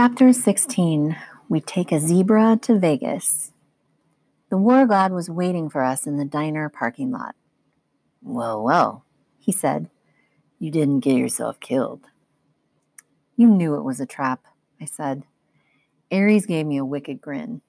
Chapter 0.00 0.32
16 0.32 1.16
We 1.48 1.60
Take 1.60 1.90
a 1.90 1.98
Zebra 1.98 2.56
to 2.62 2.78
Vegas. 2.78 3.50
The 4.48 4.56
war 4.56 4.86
god 4.86 5.10
was 5.10 5.28
waiting 5.28 5.68
for 5.68 5.82
us 5.82 6.06
in 6.06 6.16
the 6.16 6.24
diner 6.24 6.68
parking 6.68 7.10
lot. 7.10 7.34
Well, 8.22 8.62
well, 8.62 9.04
he 9.40 9.50
said. 9.50 9.90
You 10.60 10.70
didn't 10.70 11.00
get 11.00 11.16
yourself 11.16 11.58
killed. 11.58 12.06
You 13.34 13.48
knew 13.48 13.74
it 13.74 13.82
was 13.82 13.98
a 13.98 14.06
trap, 14.06 14.44
I 14.80 14.84
said. 14.84 15.24
Ares 16.12 16.46
gave 16.46 16.66
me 16.66 16.76
a 16.76 16.84
wicked 16.84 17.20
grin. 17.20 17.60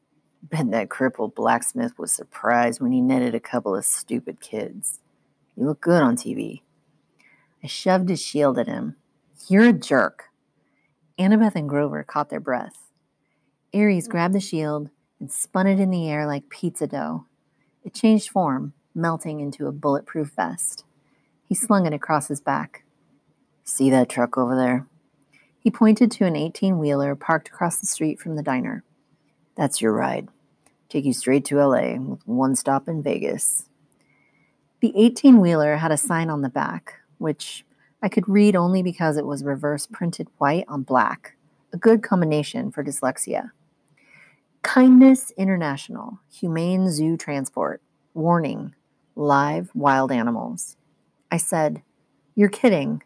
Bet 0.43 0.69
that 0.69 0.91
crippled 0.91 1.33
blacksmith 1.33 1.97
was 1.97 2.11
surprised 2.11 2.79
when 2.79 2.91
he 2.91 3.01
netted 3.01 3.33
a 3.33 3.39
couple 3.39 3.75
of 3.75 3.85
stupid 3.85 4.39
kids. 4.39 4.99
You 5.55 5.65
look 5.65 5.81
good 5.81 6.03
on 6.03 6.15
TV. 6.15 6.61
I 7.63 7.65
shoved 7.65 8.07
his 8.07 8.21
shield 8.21 8.59
at 8.59 8.67
him. 8.67 8.97
You're 9.47 9.69
a 9.69 9.73
jerk. 9.73 10.28
Annabeth 11.19 11.55
and 11.55 11.67
Grover 11.67 12.03
caught 12.03 12.29
their 12.29 12.39
breath. 12.39 12.89
Ares 13.73 14.05
hmm. 14.05 14.11
grabbed 14.11 14.33
the 14.33 14.39
shield 14.39 14.89
and 15.19 15.31
spun 15.31 15.67
it 15.67 15.79
in 15.79 15.91
the 15.91 16.09
air 16.09 16.25
like 16.25 16.49
pizza 16.49 16.87
dough. 16.87 17.25
It 17.83 17.93
changed 17.93 18.29
form, 18.29 18.73
melting 18.95 19.39
into 19.39 19.67
a 19.67 19.71
bulletproof 19.71 20.31
vest. 20.35 20.85
He 21.43 21.55
slung 21.55 21.85
it 21.85 21.93
across 21.93 22.27
his 22.27 22.39
back. 22.39 22.83
See 23.63 23.89
that 23.89 24.09
truck 24.09 24.37
over 24.37 24.55
there? 24.55 24.87
He 25.59 25.69
pointed 25.69 26.09
to 26.11 26.25
an 26.25 26.35
18 26.35 26.79
wheeler 26.79 27.15
parked 27.15 27.49
across 27.49 27.79
the 27.79 27.85
street 27.85 28.19
from 28.19 28.35
the 28.35 28.43
diner. 28.43 28.83
That's 29.55 29.81
your 29.81 29.91
ride. 29.91 30.29
Take 30.87 31.05
you 31.05 31.13
straight 31.13 31.45
to 31.45 31.57
LA 31.57 31.97
with 31.97 32.25
one 32.25 32.55
stop 32.55 32.87
in 32.87 33.03
Vegas. 33.03 33.67
The 34.79 34.93
18 34.95 35.41
wheeler 35.41 35.75
had 35.75 35.91
a 35.91 35.97
sign 35.97 36.29
on 36.29 36.41
the 36.41 36.49
back, 36.49 36.95
which 37.17 37.65
I 38.01 38.09
could 38.09 38.27
read 38.29 38.55
only 38.55 38.81
because 38.81 39.17
it 39.17 39.25
was 39.25 39.43
reverse 39.43 39.87
printed 39.87 40.27
white 40.37 40.65
on 40.67 40.83
black, 40.83 41.35
a 41.73 41.77
good 41.77 42.01
combination 42.01 42.71
for 42.71 42.83
dyslexia. 42.83 43.51
Kindness 44.61 45.31
International, 45.37 46.19
Humane 46.31 46.89
Zoo 46.89 47.17
Transport, 47.17 47.81
warning, 48.13 48.73
live 49.15 49.69
wild 49.73 50.11
animals. 50.11 50.77
I 51.31 51.37
said, 51.37 51.81
You're 52.35 52.49
kidding. 52.49 53.03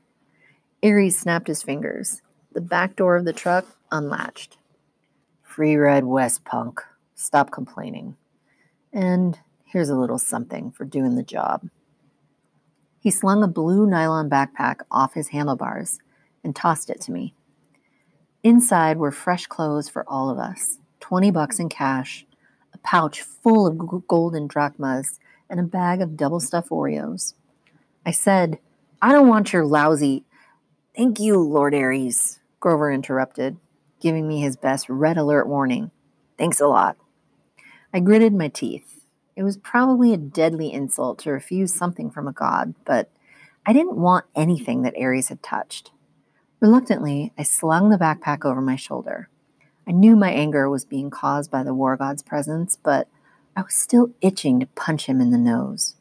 Ares 0.83 1.17
snapped 1.17 1.47
his 1.47 1.63
fingers. 1.63 2.22
The 2.52 2.61
back 2.61 2.95
door 2.95 3.16
of 3.16 3.25
the 3.25 3.33
truck 3.33 3.66
unlatched. 3.91 4.57
Free 5.41 5.75
ride 5.75 6.05
west, 6.05 6.44
punk. 6.45 6.81
Stop 7.16 7.52
complaining. 7.52 8.16
And 8.91 9.39
here's 9.66 9.89
a 9.89 9.95
little 9.95 10.19
something 10.19 10.72
for 10.72 10.85
doing 10.85 11.16
the 11.16 11.23
job. 11.23 11.67
He 13.04 13.12
slung 13.12 13.44
a 13.44 13.50
blue 13.50 13.86
nylon 13.86 14.30
backpack 14.30 14.80
off 14.90 15.14
his 15.14 15.28
handlebars 15.28 16.00
and 16.42 16.56
tossed 16.56 16.90
it 16.90 17.02
to 17.02 17.12
me. 17.12 17.34
Inside 18.44 18.96
were 18.96 19.12
fresh 19.12 19.46
clothes 19.46 19.90
for 19.90 20.08
all 20.08 20.30
of 20.30 20.40
us 20.40 20.80
20 21.02 21.30
bucks 21.31 21.59
in 21.59 21.68
cash, 21.68 22.26
a 22.74 22.78
pouch 22.78 23.22
full 23.22 23.68
of 23.68 24.08
golden 24.08 24.48
drachmas, 24.48 25.20
and 25.50 25.59
a 25.59 25.64
bag 25.64 26.02
of 26.02 26.16
double 26.16 26.40
stuffed 26.40 26.70
Oreos. 26.70 27.34
I 28.06 28.12
said, 28.12 28.58
I 29.02 29.12
don't 29.12 29.28
want 29.28 29.52
your 29.52 29.66
lousy. 29.66 30.24
Thank 30.96 31.20
you, 31.20 31.38
Lord 31.42 31.76
Ares, 31.76 32.40
Grover 32.62 32.90
interrupted, 32.90 33.58
giving 34.00 34.30
me 34.30 34.40
his 34.40 34.56
best 34.56 34.88
red 34.88 35.18
alert 35.18 35.46
warning. 35.46 35.92
Thanks 36.38 36.62
a 36.62 36.68
lot. 36.68 36.96
I 37.94 38.00
gritted 38.00 38.34
my 38.34 38.48
teeth. 38.48 38.92
It 39.36 39.44
was 39.44 39.58
probably 39.58 40.14
a 40.14 40.17
deadly 40.17 40.72
insult 40.72 41.20
to 41.20 41.31
refuse 41.31 41.73
something 41.73 42.12
from 42.12 42.28
a 42.28 42.34
god, 42.34 42.76
but 42.86 43.09
I 43.66 43.73
didn't 43.73 43.98
want 43.98 44.25
anything 44.36 44.84
that 44.84 44.95
Ares 45.00 45.30
had 45.30 45.42
touched. 45.42 45.92
Reluctantly, 46.59 47.34
I 47.38 47.44
slung 47.44 47.90
the 47.90 47.98
backpack 47.98 48.45
over 48.45 48.62
my 48.62 48.75
shoulder. 48.75 49.30
I 49.88 49.92
knew 49.92 50.16
my 50.16 50.31
anger 50.31 50.69
was 50.69 50.85
being 50.85 51.09
caused 51.09 51.50
by 51.50 51.63
the 51.63 51.74
war 51.74 51.97
god's 51.97 52.22
presence, 52.22 52.78
but 52.81 53.07
I 53.56 53.62
was 53.62 53.74
still 53.74 54.12
itching 54.22 54.59
to 54.59 54.68
punch 54.68 55.07
him 55.07 55.19
in 55.19 55.31
the 55.31 55.38
nose. 55.38 55.96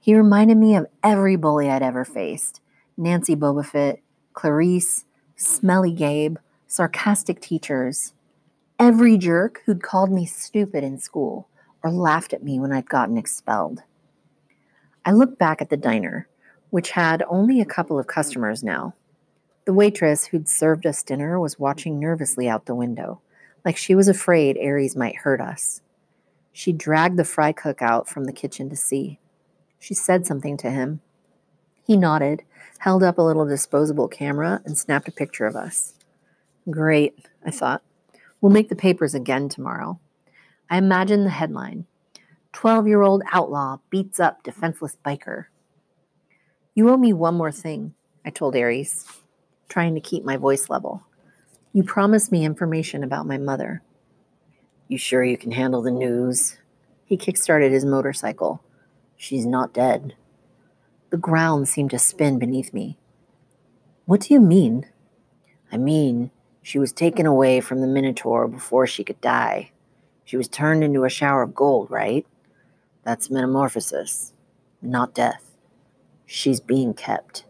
He 0.00 0.14
reminded 0.16 0.56
me 0.56 0.76
of 0.76 0.86
every 1.02 1.36
bully 1.36 1.70
I'd 1.70 1.82
ever 1.82 2.04
faced 2.04 2.60
Nancy 2.96 3.36
Bobofit, 3.36 3.98
Clarisse, 4.32 5.04
Smelly 5.36 5.92
Gabe, 5.92 6.38
sarcastic 6.66 7.40
teachers, 7.40 8.14
every 8.78 9.18
jerk 9.18 9.62
who'd 9.66 9.82
called 9.82 10.10
me 10.10 10.24
stupid 10.24 10.82
in 10.82 10.98
school 10.98 11.48
or 11.86 11.90
laughed 11.90 12.32
at 12.32 12.42
me 12.42 12.58
when 12.58 12.72
I'd 12.72 12.88
gotten 12.88 13.16
expelled. 13.16 13.82
I 15.04 15.12
looked 15.12 15.38
back 15.38 15.62
at 15.62 15.70
the 15.70 15.76
diner, 15.76 16.26
which 16.70 16.90
had 16.90 17.22
only 17.28 17.60
a 17.60 17.64
couple 17.64 17.96
of 17.96 18.08
customers 18.08 18.64
now. 18.64 18.94
The 19.66 19.72
waitress 19.72 20.26
who'd 20.26 20.48
served 20.48 20.84
us 20.84 21.04
dinner 21.04 21.38
was 21.38 21.60
watching 21.60 22.00
nervously 22.00 22.48
out 22.48 22.66
the 22.66 22.74
window, 22.74 23.20
like 23.64 23.76
she 23.76 23.94
was 23.94 24.08
afraid 24.08 24.58
Ares 24.58 24.96
might 24.96 25.16
hurt 25.16 25.40
us. 25.40 25.80
She 26.52 26.72
dragged 26.72 27.18
the 27.18 27.24
fry 27.24 27.52
cook 27.52 27.80
out 27.82 28.08
from 28.08 28.24
the 28.24 28.32
kitchen 28.32 28.68
to 28.70 28.76
see. 28.76 29.20
She 29.78 29.94
said 29.94 30.26
something 30.26 30.56
to 30.56 30.70
him. 30.70 31.00
He 31.84 31.96
nodded, 31.96 32.42
held 32.78 33.04
up 33.04 33.16
a 33.16 33.22
little 33.22 33.46
disposable 33.46 34.08
camera, 34.08 34.60
and 34.64 34.76
snapped 34.76 35.06
a 35.06 35.12
picture 35.12 35.46
of 35.46 35.54
us. 35.54 35.94
Great, 36.68 37.16
I 37.44 37.52
thought. 37.52 37.82
We'll 38.40 38.50
make 38.50 38.70
the 38.70 38.76
papers 38.76 39.14
again 39.14 39.48
tomorrow. 39.48 40.00
I 40.68 40.78
imagine 40.78 41.24
the 41.24 41.30
headline 41.30 41.86
12 42.52 42.88
year 42.88 43.02
old 43.02 43.22
outlaw 43.32 43.78
beats 43.90 44.18
up 44.18 44.42
defenseless 44.42 44.96
biker. 45.04 45.46
You 46.74 46.90
owe 46.90 46.96
me 46.96 47.12
one 47.12 47.34
more 47.34 47.52
thing, 47.52 47.94
I 48.24 48.30
told 48.30 48.56
Ares, 48.56 49.06
trying 49.68 49.94
to 49.94 50.00
keep 50.00 50.24
my 50.24 50.36
voice 50.36 50.68
level. 50.68 51.02
You 51.72 51.82
promised 51.82 52.32
me 52.32 52.44
information 52.44 53.04
about 53.04 53.26
my 53.26 53.38
mother. 53.38 53.82
You 54.88 54.98
sure 54.98 55.22
you 55.22 55.36
can 55.36 55.52
handle 55.52 55.82
the 55.82 55.90
news? 55.90 56.56
He 57.04 57.16
kickstarted 57.16 57.70
his 57.70 57.84
motorcycle. 57.84 58.62
She's 59.16 59.46
not 59.46 59.72
dead. 59.72 60.14
The 61.10 61.16
ground 61.16 61.68
seemed 61.68 61.90
to 61.90 61.98
spin 61.98 62.38
beneath 62.38 62.72
me. 62.72 62.98
What 64.06 64.22
do 64.22 64.34
you 64.34 64.40
mean? 64.40 64.86
I 65.70 65.76
mean, 65.76 66.30
she 66.62 66.78
was 66.78 66.92
taken 66.92 67.26
away 67.26 67.60
from 67.60 67.80
the 67.80 67.86
Minotaur 67.86 68.48
before 68.48 68.86
she 68.86 69.04
could 69.04 69.20
die. 69.20 69.70
She 70.26 70.36
was 70.36 70.48
turned 70.48 70.82
into 70.82 71.04
a 71.04 71.08
shower 71.08 71.42
of 71.42 71.54
gold, 71.54 71.88
right? 71.88 72.26
That's 73.04 73.30
metamorphosis, 73.30 74.32
not 74.82 75.14
death. 75.14 75.52
She's 76.26 76.58
being 76.58 76.94
kept. 76.94 77.44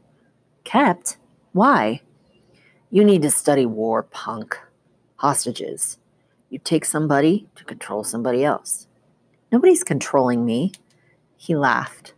Kept? 0.64 1.16
Why? 1.53 2.03
You 2.91 3.03
need 3.03 3.22
to 3.22 3.31
study 3.31 3.65
war, 3.65 4.03
punk. 4.03 4.59
Hostages. 5.16 5.97
You 6.50 6.59
take 6.59 6.84
somebody 6.84 7.48
to 7.56 7.65
control 7.65 8.04
somebody 8.04 8.44
else. 8.44 8.86
Nobody's 9.50 9.82
controlling 9.82 10.44
me. 10.44 10.72
He 11.38 11.56
laughed. 11.56 12.12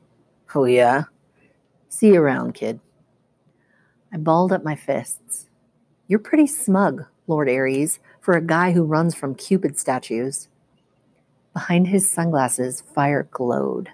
Oh, 0.57 0.65
yeah? 0.65 1.05
See 1.89 2.09
you 2.09 2.21
around, 2.21 2.55
kid. 2.55 2.81
I 4.13 4.17
balled 4.17 4.53
up 4.53 4.65
my 4.65 4.75
fists. 4.75 5.47
You're 6.09 6.19
pretty 6.19 6.49
smug, 6.49 7.05
Lord 7.29 7.49
Ares, 7.49 8.01
for 8.29 8.37
a 8.37 8.43
guy 8.43 8.73
who 8.73 8.85
runs 8.85 9.15
from 9.15 9.35
Cupid 9.35 9.79
statues. 9.79 10.49
Behind 11.55 11.87
his 11.87 12.11
sunglasses, 12.11 12.83
fire 12.95 13.27
glowed. 13.31 13.89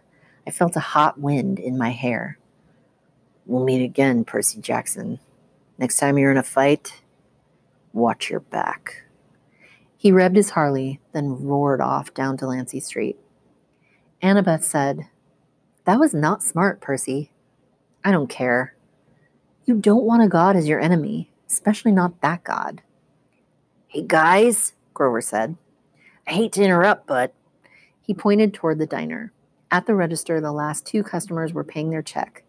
I 0.44 0.50
felt 0.50 0.74
a 0.74 0.80
hot 0.80 1.20
wind 1.20 1.60
in 1.60 1.78
my 1.78 1.90
hair. 1.90 2.36
We'll 3.46 3.64
meet 3.64 3.84
again, 3.84 4.24
Percy 4.24 4.60
Jackson. 4.60 5.20
Next 5.78 5.98
time 5.98 6.18
you're 6.18 6.32
in 6.32 6.36
a 6.36 6.42
fight, 6.42 7.00
watch 7.92 8.28
your 8.28 8.40
back. 8.40 9.04
He 9.96 10.10
revved 10.10 10.34
his 10.34 10.50
Harley, 10.50 10.98
then 11.12 11.44
roared 11.44 11.80
off 11.80 12.12
down 12.12 12.34
Delancey 12.34 12.80
Street. 12.80 13.16
Annabeth 14.20 14.64
said, 14.64 15.06
That 15.84 16.00
was 16.00 16.12
not 16.12 16.42
smart, 16.42 16.80
Percy. 16.80 17.30
I 18.04 18.10
don't 18.10 18.28
care. 18.28 18.74
You 19.64 19.76
don't 19.76 20.02
want 20.02 20.24
a 20.24 20.28
god 20.28 20.56
as 20.56 20.66
your 20.66 20.80
enemy, 20.80 21.30
especially 21.48 21.92
not 21.92 22.20
that 22.20 22.42
god. 22.42 22.82
Hey, 23.94 24.02
guys, 24.02 24.72
Grover 24.92 25.20
said. 25.20 25.54
I 26.26 26.32
hate 26.32 26.50
to 26.54 26.64
interrupt, 26.64 27.06
but 27.06 27.32
he 28.02 28.12
pointed 28.12 28.52
toward 28.52 28.80
the 28.80 28.88
diner. 28.88 29.32
At 29.70 29.86
the 29.86 29.94
register, 29.94 30.40
the 30.40 30.50
last 30.50 30.84
two 30.84 31.04
customers 31.04 31.52
were 31.52 31.62
paying 31.62 31.90
their 31.90 32.02
check. 32.02 32.42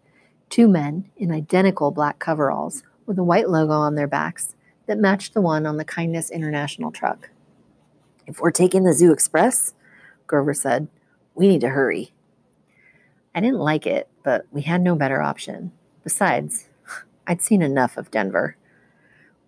Two 0.50 0.66
men 0.66 1.08
in 1.16 1.30
identical 1.30 1.92
black 1.92 2.18
coveralls 2.18 2.82
with 3.06 3.16
a 3.16 3.22
white 3.22 3.48
logo 3.48 3.74
on 3.74 3.94
their 3.94 4.08
backs 4.08 4.56
that 4.86 4.98
matched 4.98 5.34
the 5.34 5.40
one 5.40 5.66
on 5.66 5.76
the 5.76 5.84
Kindness 5.84 6.30
International 6.30 6.90
truck. 6.90 7.30
If 8.26 8.40
we're 8.40 8.50
taking 8.50 8.82
the 8.82 8.92
Zoo 8.92 9.12
Express, 9.12 9.72
Grover 10.26 10.52
said, 10.52 10.88
we 11.36 11.46
need 11.46 11.60
to 11.60 11.68
hurry. 11.68 12.10
I 13.36 13.40
didn't 13.40 13.60
like 13.60 13.86
it, 13.86 14.08
but 14.24 14.46
we 14.50 14.62
had 14.62 14.80
no 14.80 14.96
better 14.96 15.22
option. 15.22 15.70
Besides, 16.02 16.66
I'd 17.28 17.40
seen 17.40 17.62
enough 17.62 17.96
of 17.96 18.10
Denver. 18.10 18.56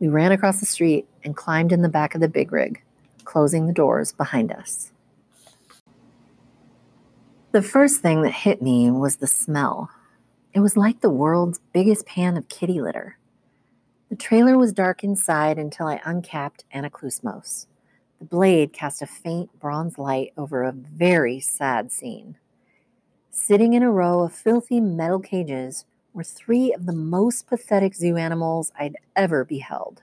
We 0.00 0.08
ran 0.08 0.32
across 0.32 0.60
the 0.60 0.66
street 0.66 1.08
and 1.24 1.36
climbed 1.36 1.72
in 1.72 1.82
the 1.82 1.88
back 1.88 2.14
of 2.14 2.20
the 2.20 2.28
big 2.28 2.52
rig, 2.52 2.82
closing 3.24 3.66
the 3.66 3.72
doors 3.72 4.12
behind 4.12 4.52
us. 4.52 4.92
The 7.50 7.62
first 7.62 8.00
thing 8.00 8.22
that 8.22 8.32
hit 8.32 8.62
me 8.62 8.90
was 8.90 9.16
the 9.16 9.26
smell. 9.26 9.90
It 10.52 10.60
was 10.60 10.76
like 10.76 11.00
the 11.00 11.10
world's 11.10 11.60
biggest 11.72 12.06
pan 12.06 12.36
of 12.36 12.48
kitty 12.48 12.80
litter. 12.80 13.18
The 14.08 14.16
trailer 14.16 14.56
was 14.56 14.72
dark 14.72 15.02
inside 15.02 15.58
until 15.58 15.86
I 15.86 16.00
uncapped 16.04 16.64
Anaklusmos. 16.74 17.66
The 18.20 18.24
blade 18.24 18.72
cast 18.72 19.02
a 19.02 19.06
faint 19.06 19.58
bronze 19.58 19.98
light 19.98 20.32
over 20.36 20.62
a 20.62 20.72
very 20.72 21.40
sad 21.40 21.90
scene. 21.90 22.36
Sitting 23.30 23.74
in 23.74 23.82
a 23.82 23.90
row 23.90 24.22
of 24.22 24.32
filthy 24.32 24.80
metal 24.80 25.20
cages 25.20 25.84
were 26.12 26.24
three 26.24 26.72
of 26.72 26.86
the 26.86 26.92
most 26.92 27.46
pathetic 27.46 27.94
zoo 27.94 28.16
animals 28.16 28.72
I'd 28.78 28.96
ever 29.14 29.44
beheld 29.44 30.02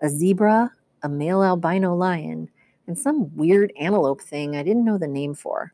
a 0.00 0.08
zebra, 0.08 0.72
a 1.02 1.08
male 1.08 1.42
albino 1.42 1.94
lion, 1.94 2.50
and 2.86 2.98
some 2.98 3.34
weird 3.34 3.72
antelope 3.78 4.20
thing 4.20 4.54
I 4.54 4.62
didn't 4.62 4.84
know 4.84 4.98
the 4.98 5.06
name 5.06 5.34
for. 5.34 5.72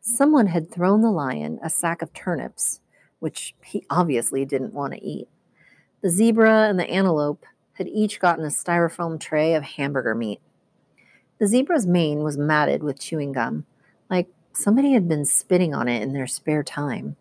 Someone 0.00 0.48
had 0.48 0.70
thrown 0.70 1.02
the 1.02 1.10
lion 1.10 1.60
a 1.62 1.70
sack 1.70 2.02
of 2.02 2.12
turnips, 2.12 2.80
which 3.20 3.54
he 3.64 3.86
obviously 3.88 4.44
didn't 4.44 4.74
want 4.74 4.94
to 4.94 5.04
eat. 5.04 5.28
The 6.00 6.10
zebra 6.10 6.68
and 6.68 6.78
the 6.78 6.90
antelope 6.90 7.46
had 7.74 7.86
each 7.86 8.18
gotten 8.18 8.44
a 8.44 8.48
styrofoam 8.48 9.20
tray 9.20 9.54
of 9.54 9.62
hamburger 9.62 10.14
meat. 10.14 10.40
The 11.38 11.46
zebra's 11.46 11.86
mane 11.86 12.22
was 12.22 12.36
matted 12.36 12.82
with 12.82 13.00
chewing 13.00 13.32
gum, 13.32 13.64
like 14.10 14.28
somebody 14.52 14.92
had 14.92 15.08
been 15.08 15.24
spitting 15.24 15.74
on 15.74 15.88
it 15.88 16.02
in 16.02 16.12
their 16.12 16.26
spare 16.26 16.62
time. 16.62 17.16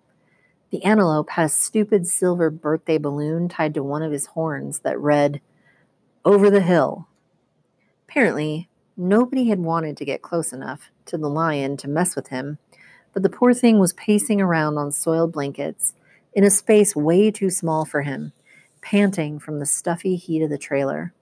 The 0.71 0.83
antelope 0.83 1.31
had 1.31 1.45
a 1.45 1.49
stupid 1.49 2.07
silver 2.07 2.49
birthday 2.49 2.97
balloon 2.97 3.49
tied 3.49 3.73
to 3.73 3.83
one 3.83 4.01
of 4.01 4.11
his 4.11 4.27
horns 4.27 4.79
that 4.79 4.99
read, 4.99 5.41
Over 6.23 6.49
the 6.49 6.61
hill. 6.61 7.07
Apparently, 8.07 8.69
nobody 8.95 9.49
had 9.49 9.59
wanted 9.59 9.97
to 9.97 10.05
get 10.05 10.21
close 10.21 10.53
enough 10.53 10.89
to 11.05 11.17
the 11.17 11.29
lion 11.29 11.75
to 11.77 11.89
mess 11.89 12.15
with 12.15 12.29
him, 12.29 12.57
but 13.13 13.21
the 13.21 13.29
poor 13.29 13.53
thing 13.53 13.79
was 13.79 13.93
pacing 13.93 14.39
around 14.39 14.77
on 14.77 14.91
soiled 14.91 15.33
blankets 15.33 15.93
in 16.33 16.45
a 16.45 16.49
space 16.49 16.95
way 16.95 17.31
too 17.31 17.49
small 17.49 17.85
for 17.85 18.01
him 18.01 18.31
panting 18.81 19.39
from 19.39 19.59
the 19.59 19.65
stuffy 19.65 20.15
heat 20.15 20.41
of 20.41 20.49
the 20.49 20.57
trailer. 20.57 21.13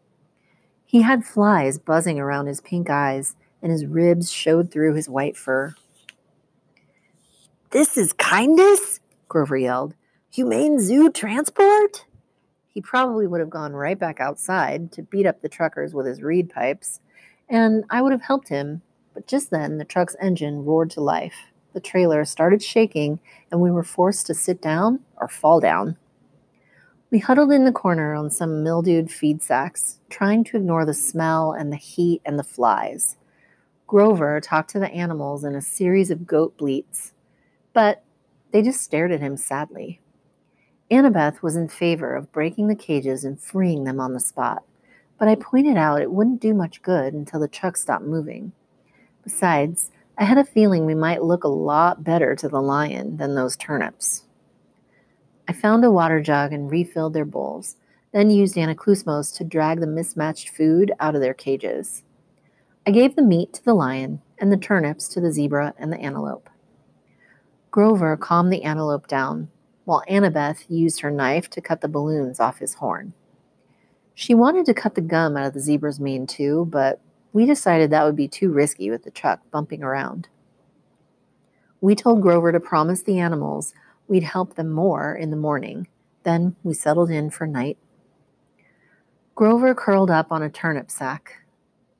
He 0.85 1.01
had 1.01 1.25
flies 1.25 1.77
buzzing 1.77 2.19
around 2.19 2.47
his 2.47 2.61
pink 2.61 2.89
eyes, 2.89 3.35
and 3.61 3.71
his 3.71 3.85
ribs 3.85 4.31
showed 4.31 4.71
through 4.71 4.95
his 4.95 5.09
white 5.09 5.37
fur. 5.37 5.75
This 7.71 7.97
is 7.97 8.13
kindness? 8.13 8.99
Grover 9.29 9.55
yelled. 9.55 9.95
Humane 10.31 10.79
zoo 10.79 11.11
transport? 11.11 12.05
He 12.67 12.81
probably 12.81 13.27
would 13.27 13.39
have 13.39 13.49
gone 13.49 13.73
right 13.73 13.97
back 13.97 14.19
outside 14.19 14.91
to 14.93 15.03
beat 15.03 15.25
up 15.25 15.41
the 15.41 15.49
truckers 15.49 15.93
with 15.93 16.05
his 16.05 16.21
reed 16.21 16.49
pipes, 16.49 16.99
and 17.47 17.83
I 17.89 18.01
would 18.01 18.11
have 18.11 18.23
helped 18.23 18.49
him, 18.49 18.81
but 19.13 19.27
just 19.27 19.51
then 19.51 19.77
the 19.77 19.85
truck's 19.85 20.15
engine 20.21 20.65
roared 20.65 20.89
to 20.91 21.01
life. 21.01 21.35
The 21.73 21.79
trailer 21.79 22.25
started 22.25 22.63
shaking, 22.63 23.19
and 23.51 23.61
we 23.61 23.71
were 23.71 23.83
forced 23.83 24.27
to 24.27 24.33
sit 24.33 24.61
down 24.61 25.01
or 25.17 25.27
fall 25.27 25.59
down. 25.59 25.97
We 27.11 27.19
huddled 27.19 27.51
in 27.51 27.65
the 27.65 27.71
corner 27.71 28.13
on 28.13 28.29
some 28.29 28.63
mildewed 28.63 29.11
feed 29.11 29.41
sacks, 29.41 29.99
trying 30.09 30.43
to 30.45 30.57
ignore 30.57 30.85
the 30.85 30.93
smell 30.93 31.53
and 31.53 31.71
the 31.71 31.77
heat 31.77 32.21
and 32.25 32.37
the 32.37 32.43
flies. 32.43 33.17
Grover 33.87 34.39
talked 34.39 34.69
to 34.71 34.79
the 34.79 34.91
animals 34.91 35.43
in 35.43 35.55
a 35.55 35.61
series 35.61 36.11
of 36.11 36.27
goat 36.27 36.55
bleats, 36.57 37.13
but 37.73 38.03
they 38.51 38.61
just 38.61 38.81
stared 38.81 39.11
at 39.11 39.21
him 39.21 39.37
sadly. 39.37 40.01
Annabeth 40.91 41.41
was 41.41 41.55
in 41.55 41.67
favor 41.67 42.15
of 42.15 42.31
breaking 42.31 42.67
the 42.67 42.75
cages 42.75 43.23
and 43.23 43.39
freeing 43.39 43.83
them 43.83 43.99
on 43.99 44.13
the 44.13 44.19
spot, 44.19 44.63
but 45.19 45.27
I 45.27 45.35
pointed 45.35 45.77
out 45.77 46.01
it 46.01 46.11
wouldn't 46.11 46.41
do 46.41 46.53
much 46.53 46.81
good 46.81 47.13
until 47.13 47.39
the 47.39 47.47
truck 47.47 47.77
stopped 47.77 48.05
moving. 48.05 48.53
Besides, 49.23 49.91
I 50.17 50.23
had 50.23 50.37
a 50.37 50.45
feeling 50.45 50.85
we 50.85 50.95
might 50.95 51.23
look 51.23 51.43
a 51.43 51.49
lot 51.49 52.03
better 52.03 52.35
to 52.35 52.49
the 52.49 52.61
lion 52.61 53.17
than 53.17 53.35
those 53.35 53.55
turnips. 53.55 54.23
I 55.47 55.53
found 55.53 55.85
a 55.85 55.91
water 55.91 56.21
jug 56.21 56.51
and 56.51 56.71
refilled 56.71 57.13
their 57.13 57.25
bowls, 57.25 57.75
then 58.11 58.31
used 58.31 58.55
Anaklusmos 58.55 59.35
to 59.37 59.43
drag 59.43 59.79
the 59.79 59.87
mismatched 59.87 60.49
food 60.49 60.91
out 60.99 61.15
of 61.15 61.21
their 61.21 61.33
cages. 61.33 62.03
I 62.87 62.91
gave 62.91 63.15
the 63.15 63.21
meat 63.21 63.53
to 63.53 63.63
the 63.63 63.73
lion 63.73 64.21
and 64.39 64.51
the 64.51 64.57
turnips 64.57 65.07
to 65.09 65.21
the 65.21 65.31
zebra 65.31 65.75
and 65.77 65.93
the 65.93 65.99
antelope. 65.99 66.49
Grover 67.71 68.17
calmed 68.17 68.51
the 68.51 68.63
antelope 68.63 69.07
down, 69.07 69.49
while 69.85 70.03
Annabeth 70.09 70.65
used 70.67 71.01
her 71.01 71.11
knife 71.11 71.49
to 71.51 71.61
cut 71.61 71.81
the 71.81 71.87
balloons 71.87 72.39
off 72.39 72.59
his 72.59 72.75
horn. 72.75 73.13
She 74.13 74.33
wanted 74.33 74.65
to 74.65 74.73
cut 74.73 74.95
the 74.95 75.01
gum 75.01 75.37
out 75.37 75.45
of 75.45 75.53
the 75.53 75.59
zebra's 75.59 75.99
mane 75.99 76.27
too, 76.27 76.67
but 76.69 76.99
we 77.31 77.45
decided 77.45 77.89
that 77.89 78.03
would 78.03 78.15
be 78.15 78.27
too 78.27 78.51
risky 78.51 78.89
with 78.89 79.03
the 79.03 79.11
truck 79.11 79.39
bumping 79.51 79.83
around. 79.83 80.27
We 81.79 81.95
told 81.95 82.21
Grover 82.21 82.51
to 82.51 82.59
promise 82.59 83.03
the 83.03 83.19
animals 83.19 83.73
We'd 84.09 84.23
help 84.23 84.55
them 84.55 84.71
more 84.71 85.15
in 85.15 85.29
the 85.29 85.37
morning. 85.37 85.87
Then 86.23 86.55
we 86.63 86.73
settled 86.73 87.11
in 87.11 87.29
for 87.29 87.45
night. 87.45 87.77
Grover 89.35 89.75
curled 89.75 90.09
up 90.09 90.31
on 90.31 90.41
a 90.41 90.49
turnip 90.49 90.89
sack. 90.89 91.43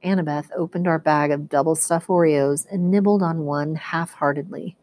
Annabeth 0.03 0.49
opened 0.55 0.87
our 0.87 0.97
bag 0.97 1.29
of 1.29 1.47
double 1.47 1.75
stuffed 1.75 2.07
Oreos 2.07 2.65
and 2.71 2.89
nibbled 2.89 3.21
on 3.21 3.45
one 3.45 3.75
half 3.75 4.13
heartedly. 4.15 4.75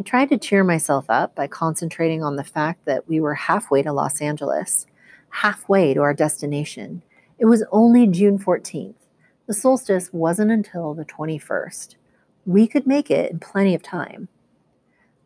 I 0.00 0.02
tried 0.02 0.30
to 0.30 0.38
cheer 0.38 0.64
myself 0.64 1.04
up 1.10 1.34
by 1.34 1.46
concentrating 1.46 2.22
on 2.22 2.36
the 2.36 2.42
fact 2.42 2.86
that 2.86 3.06
we 3.06 3.20
were 3.20 3.34
halfway 3.34 3.82
to 3.82 3.92
Los 3.92 4.22
Angeles, 4.22 4.86
halfway 5.28 5.92
to 5.92 6.00
our 6.00 6.14
destination. 6.14 7.02
It 7.38 7.44
was 7.44 7.64
only 7.70 8.06
June 8.06 8.38
14th. 8.38 8.94
The 9.46 9.52
solstice 9.52 10.10
wasn't 10.10 10.52
until 10.52 10.94
the 10.94 11.04
21st. 11.04 11.96
We 12.46 12.66
could 12.66 12.86
make 12.86 13.10
it 13.10 13.30
in 13.30 13.40
plenty 13.40 13.74
of 13.74 13.82
time. 13.82 14.28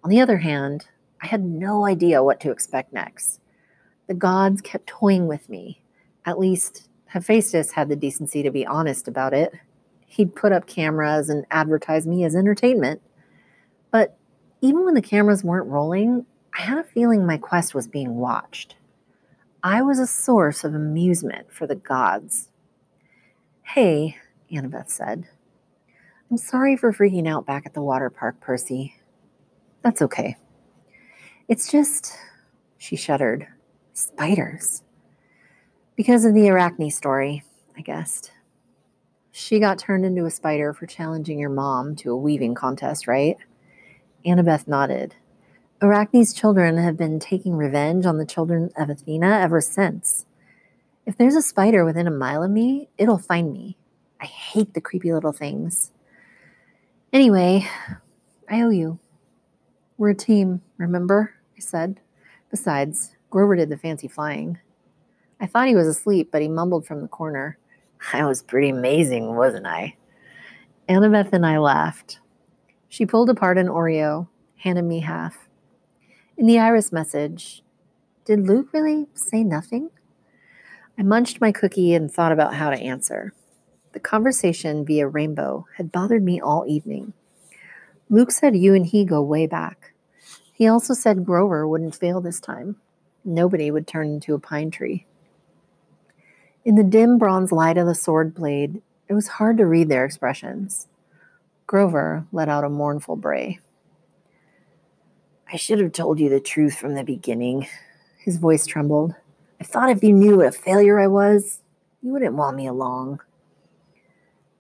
On 0.02 0.10
the 0.10 0.20
other 0.20 0.38
hand, 0.38 0.88
I 1.22 1.28
had 1.28 1.44
no 1.44 1.86
idea 1.86 2.24
what 2.24 2.40
to 2.40 2.50
expect 2.50 2.92
next. 2.92 3.38
The 4.08 4.14
gods 4.14 4.60
kept 4.60 4.88
toying 4.88 5.28
with 5.28 5.48
me. 5.48 5.82
At 6.26 6.40
least, 6.40 6.88
Hephaestus 7.06 7.70
had 7.70 7.88
the 7.88 7.94
decency 7.94 8.42
to 8.42 8.50
be 8.50 8.66
honest 8.66 9.06
about 9.06 9.34
it. 9.34 9.52
He'd 10.04 10.34
put 10.34 10.50
up 10.50 10.66
cameras 10.66 11.28
and 11.28 11.46
advertise 11.52 12.08
me 12.08 12.24
as 12.24 12.34
entertainment. 12.34 13.00
Even 14.64 14.86
when 14.86 14.94
the 14.94 15.02
cameras 15.02 15.44
weren't 15.44 15.68
rolling, 15.68 16.24
I 16.58 16.62
had 16.62 16.78
a 16.78 16.84
feeling 16.84 17.26
my 17.26 17.36
quest 17.36 17.74
was 17.74 17.86
being 17.86 18.14
watched. 18.14 18.76
I 19.62 19.82
was 19.82 19.98
a 19.98 20.06
source 20.06 20.64
of 20.64 20.74
amusement 20.74 21.52
for 21.52 21.66
the 21.66 21.74
gods. 21.74 22.48
Hey, 23.62 24.16
Annabeth 24.50 24.88
said. 24.88 25.28
I'm 26.30 26.38
sorry 26.38 26.78
for 26.78 26.94
freaking 26.94 27.28
out 27.28 27.44
back 27.44 27.66
at 27.66 27.74
the 27.74 27.82
water 27.82 28.08
park, 28.08 28.40
Percy. 28.40 28.94
That's 29.82 30.00
okay. 30.00 30.34
It's 31.46 31.70
just, 31.70 32.16
she 32.78 32.96
shuddered, 32.96 33.46
spiders. 33.92 34.82
Because 35.94 36.24
of 36.24 36.32
the 36.32 36.48
Arachne 36.48 36.90
story, 36.90 37.44
I 37.76 37.82
guessed. 37.82 38.32
She 39.30 39.60
got 39.60 39.78
turned 39.78 40.06
into 40.06 40.24
a 40.24 40.30
spider 40.30 40.72
for 40.72 40.86
challenging 40.86 41.38
your 41.38 41.50
mom 41.50 41.96
to 41.96 42.12
a 42.12 42.16
weaving 42.16 42.54
contest, 42.54 43.06
right? 43.06 43.36
Annabeth 44.24 44.66
nodded. 44.66 45.14
Arachne's 45.82 46.32
children 46.32 46.78
have 46.78 46.96
been 46.96 47.20
taking 47.20 47.56
revenge 47.56 48.06
on 48.06 48.18
the 48.18 48.24
children 48.24 48.70
of 48.76 48.88
Athena 48.88 49.40
ever 49.40 49.60
since. 49.60 50.24
If 51.04 51.18
there's 51.18 51.34
a 51.34 51.42
spider 51.42 51.84
within 51.84 52.06
a 52.06 52.10
mile 52.10 52.42
of 52.42 52.50
me, 52.50 52.88
it'll 52.96 53.18
find 53.18 53.52
me. 53.52 53.76
I 54.20 54.26
hate 54.26 54.72
the 54.72 54.80
creepy 54.80 55.12
little 55.12 55.32
things. 55.32 55.90
Anyway, 57.12 57.68
I 58.50 58.62
owe 58.62 58.70
you. 58.70 58.98
We're 59.98 60.10
a 60.10 60.14
team, 60.14 60.62
remember? 60.78 61.34
I 61.56 61.60
said. 61.60 62.00
Besides, 62.50 63.14
Grover 63.28 63.56
did 63.56 63.68
the 63.68 63.76
fancy 63.76 64.08
flying. 64.08 64.58
I 65.40 65.46
thought 65.46 65.68
he 65.68 65.76
was 65.76 65.86
asleep, 65.86 66.30
but 66.32 66.40
he 66.40 66.48
mumbled 66.48 66.86
from 66.86 67.02
the 67.02 67.08
corner. 67.08 67.58
I 68.14 68.24
was 68.24 68.42
pretty 68.42 68.70
amazing, 68.70 69.36
wasn't 69.36 69.66
I? 69.66 69.96
Annabeth 70.88 71.32
and 71.32 71.44
I 71.44 71.58
laughed. 71.58 72.20
She 72.94 73.06
pulled 73.06 73.28
apart 73.28 73.58
an 73.58 73.66
Oreo, 73.66 74.28
handed 74.58 74.84
me 74.84 75.00
half. 75.00 75.48
In 76.36 76.46
the 76.46 76.60
iris 76.60 76.92
message, 76.92 77.64
did 78.24 78.46
Luke 78.46 78.68
really 78.72 79.08
say 79.14 79.42
nothing? 79.42 79.90
I 80.96 81.02
munched 81.02 81.40
my 81.40 81.50
cookie 81.50 81.92
and 81.92 82.08
thought 82.08 82.30
about 82.30 82.54
how 82.54 82.70
to 82.70 82.76
answer. 82.76 83.34
The 83.94 83.98
conversation 83.98 84.84
via 84.84 85.08
Rainbow 85.08 85.66
had 85.76 85.90
bothered 85.90 86.22
me 86.22 86.40
all 86.40 86.66
evening. 86.68 87.14
Luke 88.08 88.30
said 88.30 88.54
you 88.54 88.74
and 88.74 88.86
he 88.86 89.04
go 89.04 89.20
way 89.20 89.48
back. 89.48 89.92
He 90.52 90.68
also 90.68 90.94
said 90.94 91.24
Grover 91.24 91.66
wouldn't 91.66 91.96
fail 91.96 92.20
this 92.20 92.38
time. 92.38 92.76
Nobody 93.24 93.72
would 93.72 93.88
turn 93.88 94.06
into 94.06 94.34
a 94.34 94.38
pine 94.38 94.70
tree. 94.70 95.04
In 96.64 96.76
the 96.76 96.84
dim 96.84 97.18
bronze 97.18 97.50
light 97.50 97.76
of 97.76 97.88
the 97.88 97.94
sword 97.96 98.36
blade, 98.36 98.82
it 99.08 99.14
was 99.14 99.26
hard 99.26 99.58
to 99.58 99.66
read 99.66 99.88
their 99.88 100.04
expressions. 100.04 100.86
Grover 101.66 102.26
let 102.32 102.48
out 102.48 102.64
a 102.64 102.68
mournful 102.68 103.16
bray. 103.16 103.58
I 105.52 105.56
should 105.56 105.78
have 105.78 105.92
told 105.92 106.18
you 106.18 106.28
the 106.28 106.40
truth 106.40 106.76
from 106.76 106.94
the 106.94 107.04
beginning. 107.04 107.68
His 108.18 108.38
voice 108.38 108.66
trembled. 108.66 109.14
I 109.60 109.64
thought 109.64 109.90
if 109.90 110.02
you 110.02 110.12
knew 110.12 110.38
what 110.38 110.46
a 110.46 110.52
failure 110.52 111.00
I 111.00 111.06
was, 111.06 111.60
you 112.02 112.12
wouldn't 112.12 112.34
want 112.34 112.56
me 112.56 112.66
along. 112.66 113.20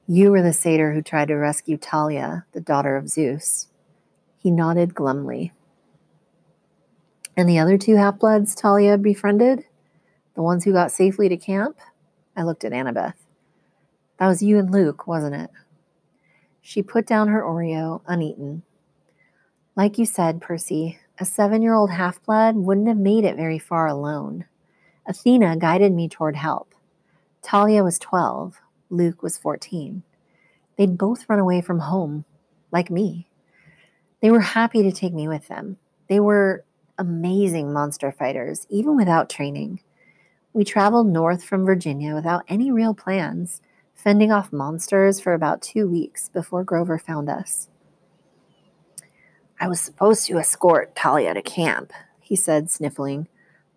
You 0.06 0.30
were 0.30 0.42
the 0.42 0.52
satyr 0.52 0.92
who 0.92 1.02
tried 1.02 1.28
to 1.28 1.34
rescue 1.34 1.76
Thalia, 1.76 2.44
the 2.52 2.60
daughter 2.60 2.96
of 2.96 3.08
Zeus. 3.08 3.68
He 4.38 4.50
nodded 4.50 4.94
glumly. 4.94 5.52
And 7.36 7.48
the 7.48 7.58
other 7.58 7.76
two 7.76 7.96
half 7.96 8.18
bloods 8.18 8.54
Thalia 8.54 8.96
befriended? 8.98 9.64
The 10.34 10.42
ones 10.42 10.64
who 10.64 10.72
got 10.72 10.92
safely 10.92 11.28
to 11.28 11.36
camp? 11.36 11.78
I 12.36 12.42
looked 12.42 12.64
at 12.64 12.72
Annabeth. 12.72 13.14
That 14.18 14.28
was 14.28 14.42
you 14.42 14.58
and 14.58 14.70
Luke, 14.70 15.06
wasn't 15.06 15.34
it? 15.34 15.50
She 16.66 16.82
put 16.82 17.06
down 17.06 17.28
her 17.28 17.42
Oreo, 17.42 18.00
uneaten. 18.06 18.62
Like 19.76 19.98
you 19.98 20.06
said, 20.06 20.40
Percy, 20.40 20.98
a 21.18 21.24
seven 21.26 21.60
year 21.60 21.74
old 21.74 21.90
half 21.90 22.24
blood 22.24 22.56
wouldn't 22.56 22.88
have 22.88 22.96
made 22.96 23.24
it 23.24 23.36
very 23.36 23.58
far 23.58 23.86
alone. 23.86 24.46
Athena 25.06 25.58
guided 25.58 25.92
me 25.92 26.08
toward 26.08 26.36
help. 26.36 26.74
Thalia 27.42 27.84
was 27.84 27.98
12, 27.98 28.62
Luke 28.88 29.22
was 29.22 29.36
14. 29.36 30.02
They'd 30.78 30.96
both 30.96 31.28
run 31.28 31.38
away 31.38 31.60
from 31.60 31.80
home, 31.80 32.24
like 32.72 32.90
me. 32.90 33.28
They 34.22 34.30
were 34.30 34.40
happy 34.40 34.82
to 34.82 34.90
take 34.90 35.12
me 35.12 35.28
with 35.28 35.46
them. 35.48 35.76
They 36.08 36.18
were 36.18 36.64
amazing 36.96 37.74
monster 37.74 38.10
fighters, 38.10 38.66
even 38.70 38.96
without 38.96 39.28
training. 39.28 39.80
We 40.54 40.64
traveled 40.64 41.08
north 41.08 41.44
from 41.44 41.66
Virginia 41.66 42.14
without 42.14 42.44
any 42.48 42.70
real 42.70 42.94
plans, 42.94 43.60
fending 43.94 44.30
off 44.30 44.52
monsters 44.52 45.20
for 45.20 45.32
about 45.32 45.62
two 45.62 45.88
weeks 45.88 46.28
before 46.28 46.64
Grover 46.64 46.98
found 46.98 47.28
us. 47.28 47.68
I 49.60 49.68
was 49.68 49.80
supposed 49.80 50.26
to 50.26 50.38
escort 50.38 50.94
Thalia 50.94 51.32
to 51.34 51.42
camp, 51.42 51.92
he 52.20 52.36
said, 52.36 52.70
sniffling. 52.70 53.28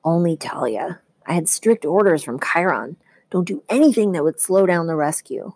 Only 0.04 0.36
Thalia. 0.36 1.00
I 1.26 1.34
had 1.34 1.48
strict 1.48 1.86
orders 1.86 2.24
from 2.24 2.40
Chiron. 2.40 2.98
Don't 3.30 3.48
do 3.48 3.64
anything 3.70 4.14
that 4.14 4.24
would 4.24 4.40
slow 4.40 4.66
down 4.66 4.88
the 4.88 4.96
rescue. 4.96 5.54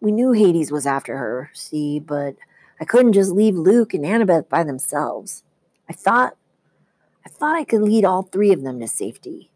We 0.00 0.12
knew 0.12 0.32
Hades 0.32 0.72
was 0.72 0.86
after 0.86 1.18
her, 1.18 1.50
see, 1.52 1.98
but 1.98 2.36
I 2.80 2.84
couldn't 2.84 3.12
just 3.12 3.32
leave 3.32 3.54
Luke 3.54 3.92
and 3.92 4.04
Annabeth 4.04 4.48
by 4.48 4.64
themselves. 4.64 5.42
I 5.88 5.92
thought 5.92 6.36
I 7.26 7.28
thought 7.28 7.56
I 7.56 7.64
could 7.64 7.82
lead 7.82 8.04
all 8.04 8.22
three 8.22 8.52
of 8.52 8.62
them 8.62 8.80
to 8.80 8.88
safety. 8.88 9.50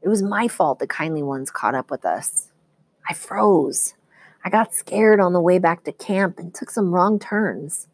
It 0.00 0.08
was 0.08 0.22
my 0.22 0.48
fault 0.48 0.78
the 0.78 0.86
kindly 0.86 1.22
ones 1.22 1.50
caught 1.50 1.74
up 1.74 1.90
with 1.90 2.06
us. 2.06 2.51
I 3.08 3.14
froze. 3.14 3.94
I 4.44 4.50
got 4.50 4.74
scared 4.74 5.20
on 5.20 5.32
the 5.32 5.40
way 5.40 5.58
back 5.58 5.84
to 5.84 5.92
camp 5.92 6.38
and 6.38 6.54
took 6.54 6.70
some 6.70 6.92
wrong 6.92 7.18
turns. 7.18 7.88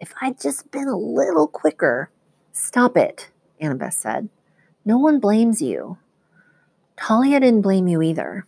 If 0.00 0.12
I'd 0.20 0.40
just 0.40 0.70
been 0.70 0.88
a 0.88 0.96
little 0.96 1.46
quicker. 1.46 2.10
Stop 2.52 2.96
it, 2.96 3.30
Annabeth 3.60 3.94
said. 3.94 4.28
No 4.84 4.98
one 4.98 5.18
blames 5.18 5.62
you. 5.62 5.98
Thalia 7.00 7.40
didn't 7.40 7.62
blame 7.62 7.88
you 7.88 8.02
either. 8.02 8.46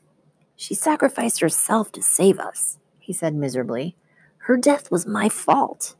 She 0.56 0.74
sacrificed 0.74 1.40
herself 1.40 1.92
to 1.92 2.02
save 2.02 2.38
us, 2.38 2.78
he 2.98 3.12
said 3.12 3.34
miserably. 3.34 3.96
Her 4.38 4.56
death 4.56 4.90
was 4.90 5.06
my 5.06 5.28
fault. 5.28 5.96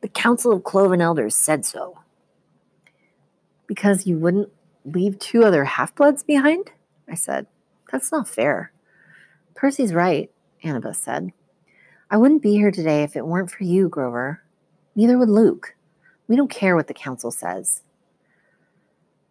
The 0.00 0.08
Council 0.08 0.52
of 0.52 0.64
Cloven 0.64 1.00
Elders 1.00 1.36
said 1.36 1.64
so. 1.64 1.98
Because 3.66 4.06
you 4.06 4.18
wouldn't 4.18 4.50
leave 4.84 5.18
two 5.18 5.44
other 5.44 5.64
half 5.64 5.94
bloods 5.94 6.22
behind? 6.22 6.72
I 7.08 7.14
said. 7.14 7.46
That's 7.90 8.10
not 8.10 8.28
fair. 8.28 8.72
Percy's 9.54 9.94
right, 9.94 10.30
Annabeth 10.64 10.96
said. 10.96 11.32
I 12.10 12.16
wouldn't 12.16 12.42
be 12.42 12.52
here 12.52 12.70
today 12.70 13.02
if 13.02 13.16
it 13.16 13.26
weren't 13.26 13.50
for 13.50 13.64
you, 13.64 13.88
Grover. 13.88 14.42
Neither 14.94 15.18
would 15.18 15.30
Luke. 15.30 15.74
We 16.28 16.36
don't 16.36 16.50
care 16.50 16.76
what 16.76 16.86
the 16.86 16.94
council 16.94 17.30
says. 17.30 17.82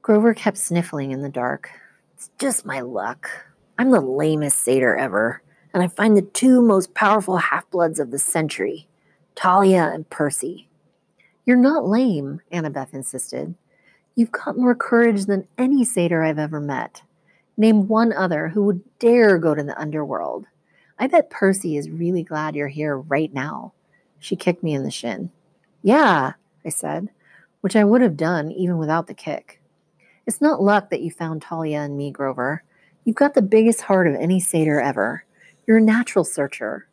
Grover 0.01 0.33
kept 0.33 0.57
sniffling 0.57 1.11
in 1.11 1.21
the 1.21 1.29
dark. 1.29 1.69
It's 2.15 2.31
just 2.39 2.65
my 2.65 2.81
luck. 2.81 3.29
I'm 3.77 3.91
the 3.91 4.01
lamest 4.01 4.59
satyr 4.59 4.95
ever 4.95 5.41
and 5.73 5.83
I 5.83 5.87
find 5.87 6.15
the 6.15 6.21
two 6.21 6.61
most 6.61 6.93
powerful 6.93 7.37
half 7.37 7.69
bloods 7.69 7.99
of 7.99 8.11
the 8.11 8.19
century, 8.19 8.87
Thalia 9.35 9.91
and 9.93 10.09
Percy. 10.09 10.67
You're 11.45 11.57
not 11.57 11.87
lame, 11.87 12.41
Annabeth 12.51 12.93
insisted. 12.93 13.55
You've 14.15 14.31
got 14.31 14.57
more 14.57 14.75
courage 14.75 15.25
than 15.25 15.47
any 15.57 15.85
satyr 15.85 16.23
I've 16.23 16.39
ever 16.39 16.59
met. 16.59 17.03
Name 17.61 17.87
one 17.87 18.11
other 18.11 18.47
who 18.47 18.63
would 18.63 18.81
dare 18.97 19.37
go 19.37 19.53
to 19.53 19.61
the 19.61 19.79
underworld. 19.79 20.47
I 20.97 21.05
bet 21.05 21.29
Percy 21.29 21.77
is 21.77 21.91
really 21.91 22.23
glad 22.23 22.55
you're 22.55 22.67
here 22.67 22.97
right 22.97 23.31
now. 23.31 23.73
She 24.17 24.35
kicked 24.35 24.63
me 24.63 24.73
in 24.73 24.81
the 24.83 24.89
shin. 24.89 25.29
Yeah, 25.83 26.33
I 26.65 26.69
said, 26.69 27.09
which 27.59 27.75
I 27.75 27.83
would 27.83 28.01
have 28.01 28.17
done 28.17 28.51
even 28.51 28.79
without 28.79 29.05
the 29.05 29.13
kick. 29.13 29.61
It's 30.25 30.41
not 30.41 30.63
luck 30.63 30.89
that 30.89 31.01
you 31.01 31.11
found 31.11 31.43
Thalia 31.43 31.81
and 31.81 31.95
me, 31.95 32.09
Grover. 32.09 32.63
You've 33.03 33.15
got 33.15 33.35
the 33.35 33.43
biggest 33.43 33.81
heart 33.81 34.07
of 34.07 34.15
any 34.15 34.39
satyr 34.39 34.81
ever. 34.81 35.23
You're 35.67 35.77
a 35.77 35.81
natural 35.81 36.25
searcher. 36.25 36.87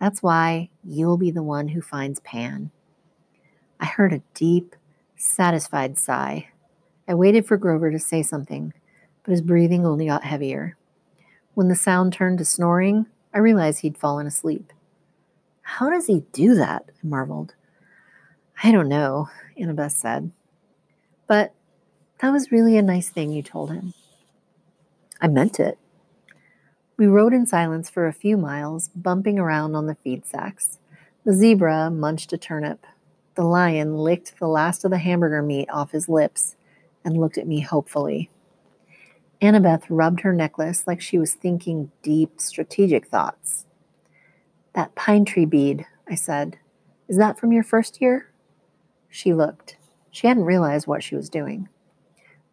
That's 0.00 0.20
why 0.20 0.68
you'll 0.82 1.16
be 1.16 1.30
the 1.30 1.44
one 1.44 1.68
who 1.68 1.80
finds 1.80 2.18
Pan. 2.18 2.72
I 3.78 3.86
heard 3.86 4.12
a 4.12 4.22
deep, 4.34 4.74
satisfied 5.14 5.96
sigh. 5.96 6.48
I 7.06 7.14
waited 7.14 7.46
for 7.46 7.56
Grover 7.56 7.92
to 7.92 8.00
say 8.00 8.24
something, 8.24 8.72
but 9.28 9.32
his 9.32 9.42
breathing 9.42 9.84
only 9.84 10.06
got 10.06 10.24
heavier. 10.24 10.74
When 11.52 11.68
the 11.68 11.74
sound 11.74 12.14
turned 12.14 12.38
to 12.38 12.46
snoring, 12.46 13.04
I 13.34 13.40
realized 13.40 13.80
he'd 13.80 13.98
fallen 13.98 14.26
asleep. 14.26 14.72
How 15.60 15.90
does 15.90 16.06
he 16.06 16.24
do 16.32 16.54
that? 16.54 16.86
I 16.88 17.06
marveled. 17.06 17.54
I 18.64 18.72
don't 18.72 18.88
know, 18.88 19.28
Annabeth 19.60 19.90
said. 19.90 20.32
But 21.26 21.52
that 22.22 22.30
was 22.30 22.50
really 22.50 22.78
a 22.78 22.82
nice 22.82 23.10
thing 23.10 23.30
you 23.30 23.42
told 23.42 23.70
him. 23.70 23.92
I 25.20 25.28
meant 25.28 25.60
it. 25.60 25.78
We 26.96 27.06
rode 27.06 27.34
in 27.34 27.44
silence 27.44 27.90
for 27.90 28.06
a 28.06 28.14
few 28.14 28.38
miles, 28.38 28.88
bumping 28.96 29.38
around 29.38 29.74
on 29.74 29.84
the 29.84 29.96
feed 29.96 30.24
sacks. 30.24 30.78
The 31.26 31.34
zebra 31.34 31.90
munched 31.90 32.32
a 32.32 32.38
turnip. 32.38 32.86
The 33.34 33.44
lion 33.44 33.98
licked 33.98 34.38
the 34.38 34.48
last 34.48 34.86
of 34.86 34.90
the 34.90 34.96
hamburger 34.96 35.42
meat 35.42 35.68
off 35.68 35.90
his 35.90 36.08
lips 36.08 36.56
and 37.04 37.18
looked 37.18 37.36
at 37.36 37.46
me 37.46 37.60
hopefully. 37.60 38.30
Annabeth 39.40 39.84
rubbed 39.88 40.20
her 40.20 40.32
necklace 40.32 40.86
like 40.86 41.00
she 41.00 41.18
was 41.18 41.34
thinking 41.34 41.90
deep, 42.02 42.40
strategic 42.40 43.06
thoughts. 43.06 43.66
That 44.74 44.94
pine 44.94 45.24
tree 45.24 45.44
bead, 45.44 45.86
I 46.08 46.14
said. 46.14 46.58
Is 47.08 47.16
that 47.18 47.38
from 47.38 47.52
your 47.52 47.62
first 47.62 48.00
year? 48.00 48.30
She 49.08 49.32
looked. 49.32 49.76
She 50.10 50.26
hadn't 50.26 50.44
realized 50.44 50.86
what 50.86 51.02
she 51.02 51.14
was 51.14 51.28
doing. 51.28 51.68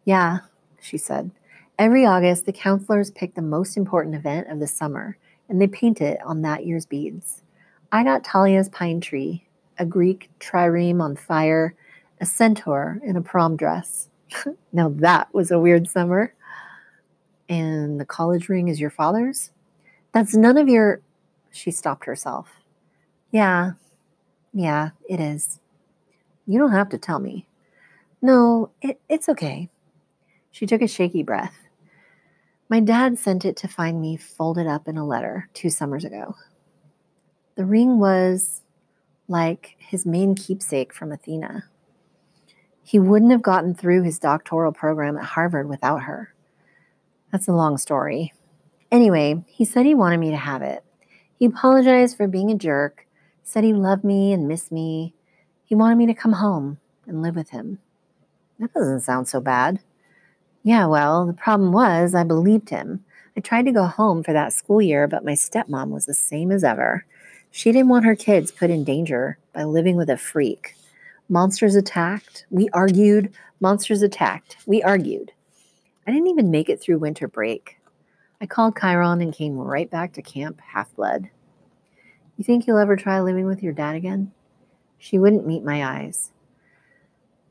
Yeah, 0.04 0.38
she 0.80 0.96
said. 0.96 1.32
Every 1.78 2.06
August, 2.06 2.46
the 2.46 2.52
counselors 2.52 3.10
pick 3.10 3.34
the 3.34 3.42
most 3.42 3.76
important 3.76 4.14
event 4.14 4.48
of 4.48 4.60
the 4.60 4.66
summer 4.66 5.18
and 5.48 5.60
they 5.60 5.66
paint 5.66 6.00
it 6.00 6.18
on 6.24 6.42
that 6.42 6.66
year's 6.66 6.86
beads. 6.86 7.42
I 7.92 8.04
got 8.04 8.24
Thalia's 8.24 8.68
pine 8.68 9.00
tree, 9.00 9.46
a 9.78 9.84
Greek 9.84 10.30
trireme 10.40 11.00
on 11.00 11.16
fire, 11.16 11.74
a 12.20 12.26
centaur 12.26 13.00
in 13.04 13.16
a 13.16 13.22
prom 13.22 13.56
dress. 13.56 14.08
now 14.72 14.88
that 14.96 15.32
was 15.34 15.50
a 15.50 15.58
weird 15.58 15.88
summer. 15.88 16.32
And 17.48 18.00
the 18.00 18.04
college 18.04 18.48
ring 18.48 18.68
is 18.68 18.80
your 18.80 18.90
father's? 18.90 19.50
That's 20.12 20.34
none 20.34 20.56
of 20.56 20.68
your. 20.68 21.00
She 21.50 21.70
stopped 21.70 22.04
herself. 22.04 22.48
Yeah, 23.30 23.72
yeah, 24.52 24.90
it 25.08 25.20
is. 25.20 25.60
You 26.46 26.58
don't 26.58 26.72
have 26.72 26.88
to 26.90 26.98
tell 26.98 27.18
me. 27.18 27.46
No, 28.22 28.70
it, 28.80 29.00
it's 29.08 29.28
okay. 29.28 29.68
She 30.50 30.66
took 30.66 30.80
a 30.80 30.88
shaky 30.88 31.22
breath. 31.22 31.54
My 32.68 32.80
dad 32.80 33.18
sent 33.18 33.44
it 33.44 33.56
to 33.58 33.68
find 33.68 34.00
me 34.00 34.16
folded 34.16 34.66
up 34.66 34.88
in 34.88 34.96
a 34.96 35.06
letter 35.06 35.48
two 35.54 35.70
summers 35.70 36.04
ago. 36.04 36.34
The 37.56 37.64
ring 37.64 37.98
was 37.98 38.62
like 39.28 39.76
his 39.78 40.06
main 40.06 40.34
keepsake 40.34 40.92
from 40.92 41.12
Athena. 41.12 41.64
He 42.82 42.98
wouldn't 42.98 43.32
have 43.32 43.42
gotten 43.42 43.74
through 43.74 44.02
his 44.02 44.18
doctoral 44.18 44.72
program 44.72 45.16
at 45.16 45.24
Harvard 45.24 45.68
without 45.68 46.02
her. 46.04 46.32
That's 47.32 47.48
a 47.48 47.52
long 47.52 47.76
story. 47.78 48.32
Anyway, 48.90 49.44
he 49.48 49.64
said 49.64 49.84
he 49.84 49.94
wanted 49.94 50.18
me 50.18 50.30
to 50.30 50.36
have 50.36 50.62
it. 50.62 50.84
He 51.38 51.46
apologized 51.46 52.16
for 52.16 52.28
being 52.28 52.50
a 52.50 52.54
jerk, 52.54 53.06
said 53.42 53.64
he 53.64 53.72
loved 53.72 54.04
me 54.04 54.32
and 54.32 54.48
missed 54.48 54.72
me. 54.72 55.14
He 55.64 55.74
wanted 55.74 55.96
me 55.96 56.06
to 56.06 56.14
come 56.14 56.34
home 56.34 56.78
and 57.06 57.22
live 57.22 57.36
with 57.36 57.50
him. 57.50 57.78
That 58.58 58.72
doesn't 58.72 59.00
sound 59.00 59.28
so 59.28 59.40
bad. 59.40 59.80
Yeah, 60.62 60.86
well, 60.86 61.26
the 61.26 61.32
problem 61.32 61.72
was 61.72 62.14
I 62.14 62.24
believed 62.24 62.70
him. 62.70 63.04
I 63.36 63.40
tried 63.40 63.66
to 63.66 63.72
go 63.72 63.84
home 63.84 64.22
for 64.22 64.32
that 64.32 64.52
school 64.52 64.80
year, 64.80 65.06
but 65.06 65.24
my 65.24 65.32
stepmom 65.32 65.90
was 65.90 66.06
the 66.06 66.14
same 66.14 66.50
as 66.50 66.64
ever. 66.64 67.04
She 67.50 67.70
didn't 67.70 67.88
want 67.88 68.04
her 68.04 68.16
kids 68.16 68.50
put 68.50 68.70
in 68.70 68.82
danger 68.82 69.38
by 69.52 69.64
living 69.64 69.96
with 69.96 70.08
a 70.08 70.16
freak. 70.16 70.74
Monsters 71.28 71.74
attacked. 71.74 72.46
We 72.50 72.68
argued. 72.72 73.32
Monsters 73.60 74.02
attacked. 74.02 74.56
We 74.66 74.82
argued. 74.82 75.32
I 76.06 76.12
didn't 76.12 76.28
even 76.28 76.50
make 76.50 76.68
it 76.68 76.80
through 76.80 76.98
winter 76.98 77.26
break. 77.26 77.78
I 78.40 78.46
called 78.46 78.78
Chiron 78.78 79.20
and 79.20 79.34
came 79.34 79.56
right 79.56 79.90
back 79.90 80.12
to 80.12 80.22
Camp 80.22 80.60
Half 80.60 80.94
Blood. 80.94 81.30
You 82.36 82.44
think 82.44 82.66
you'll 82.66 82.78
ever 82.78 82.96
try 82.96 83.20
living 83.20 83.46
with 83.46 83.62
your 83.62 83.72
dad 83.72 83.96
again? 83.96 84.32
She 84.98 85.18
wouldn't 85.18 85.46
meet 85.46 85.64
my 85.64 85.84
eyes. 85.84 86.32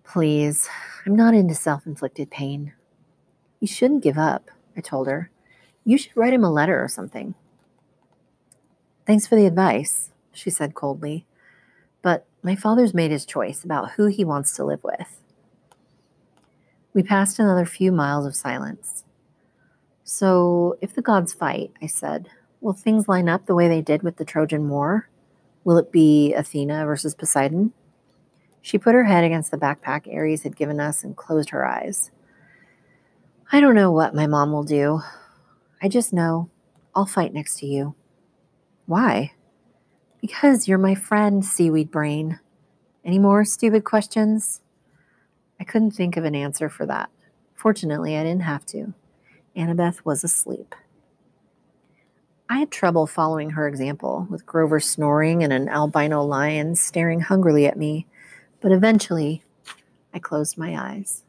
Please, 0.04 0.70
I'm 1.06 1.16
not 1.16 1.34
into 1.34 1.56
self 1.56 1.86
inflicted 1.86 2.30
pain. 2.30 2.74
You 3.60 3.68
shouldn't 3.68 4.04
give 4.04 4.18
up, 4.18 4.52
I 4.78 4.82
told 4.82 5.08
her. 5.08 5.32
You 5.84 5.98
should 5.98 6.16
write 6.16 6.34
him 6.34 6.44
a 6.44 6.52
letter 6.52 6.82
or 6.82 6.88
something. 6.88 7.36
Thanks 9.06 9.28
for 9.28 9.36
the 9.36 9.46
advice, 9.46 10.12
she 10.32 10.50
said 10.50 10.76
coldly. 10.76 11.26
But 12.02 12.26
my 12.42 12.56
father's 12.56 12.94
made 12.94 13.12
his 13.12 13.26
choice 13.26 13.64
about 13.64 13.92
who 13.92 14.06
he 14.06 14.24
wants 14.24 14.56
to 14.56 14.64
live 14.64 14.84
with. 14.84 15.20
We 16.96 17.04
passed 17.04 17.40
another 17.40 17.66
few 17.66 17.92
miles 17.92 18.26
of 18.26 18.38
silence. 18.38 19.04
So, 20.06 20.78
if 20.80 20.96
the 20.96 21.02
gods 21.02 21.34
fight, 21.34 21.74
I 21.82 21.88
said, 21.88 22.30
will 22.62 22.72
things 22.72 23.10
line 23.10 23.28
up 23.28 23.46
the 23.46 23.54
way 23.54 23.68
they 23.68 23.82
did 23.82 24.02
with 24.02 24.16
the 24.16 24.24
Trojan 24.24 24.70
War? 24.70 25.10
Will 25.66 25.78
it 25.78 25.92
be 25.92 26.34
Athena 26.34 26.86
versus 26.86 27.14
Poseidon? 27.14 27.74
She 28.62 28.78
put 28.78 28.96
her 28.96 29.04
head 29.04 29.26
against 29.26 29.52
the 29.52 29.58
backpack 29.58 30.08
Ares 30.08 30.44
had 30.44 30.56
given 30.56 30.80
us 30.80 31.04
and 31.04 31.18
closed 31.18 31.50
her 31.50 31.68
eyes. 31.68 32.12
I 33.52 33.60
don't 33.60 33.76
know 33.76 33.92
what 33.92 34.16
my 34.16 34.26
mom 34.26 34.54
will 34.54 34.64
do. 34.64 35.02
I 35.82 35.90
just 35.90 36.14
know 36.14 36.50
I'll 36.96 37.06
fight 37.06 37.34
next 37.34 37.60
to 37.60 37.66
you. 37.66 37.94
Why? 38.86 39.34
Because 40.22 40.66
you're 40.66 40.78
my 40.78 40.96
friend, 40.96 41.44
seaweed 41.44 41.92
brain. 41.92 42.40
Any 43.04 43.20
more 43.20 43.44
stupid 43.44 43.84
questions? 43.84 44.62
I 45.60 45.64
couldn't 45.64 45.92
think 45.92 46.18
of 46.18 46.26
an 46.26 46.36
answer 46.36 46.70
for 46.70 46.86
that. 46.86 47.10
Fortunately, 47.54 48.18
I 48.18 48.24
didn't 48.24 48.44
have 48.44 48.66
to. 48.68 48.94
Annabeth 49.56 50.04
was 50.04 50.24
asleep. 50.24 50.76
I 52.50 52.60
had 52.60 52.70
trouble 52.70 53.08
following 53.08 53.52
her 53.52 53.68
example, 53.68 54.28
with 54.30 54.46
Grover 54.46 54.80
snoring 54.80 55.44
and 55.44 55.52
an 55.52 55.68
albino 55.68 56.24
lion 56.24 56.76
staring 56.76 57.22
hungrily 57.22 57.66
at 57.66 57.78
me, 57.78 58.06
but 58.62 58.72
eventually 58.72 59.44
I 60.14 60.20
closed 60.20 60.58
my 60.58 60.78
eyes. 60.78 61.24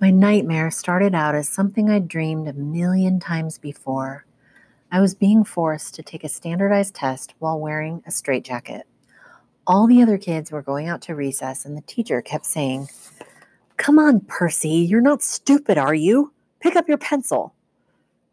My 0.00 0.10
nightmare 0.10 0.70
started 0.70 1.14
out 1.14 1.34
as 1.34 1.48
something 1.48 1.90
I'd 1.90 2.06
dreamed 2.06 2.46
a 2.48 2.52
million 2.52 3.18
times 3.18 3.58
before. 3.58 4.26
I 4.92 5.00
was 5.00 5.14
being 5.14 5.42
forced 5.42 5.94
to 5.94 6.02
take 6.02 6.22
a 6.22 6.28
standardized 6.28 6.94
test 6.94 7.34
while 7.38 7.58
wearing 7.58 8.02
a 8.06 8.10
straitjacket. 8.10 8.86
All 9.66 9.88
the 9.88 10.00
other 10.00 10.16
kids 10.16 10.52
were 10.52 10.62
going 10.62 10.86
out 10.86 11.02
to 11.02 11.16
recess, 11.16 11.64
and 11.64 11.76
the 11.76 11.82
teacher 11.82 12.22
kept 12.22 12.46
saying, 12.46 12.88
Come 13.76 13.98
on, 13.98 14.20
Percy, 14.20 14.68
you're 14.68 15.00
not 15.00 15.22
stupid, 15.22 15.76
are 15.76 15.94
you? 15.94 16.32
Pick 16.60 16.76
up 16.76 16.86
your 16.86 16.98
pencil. 16.98 17.52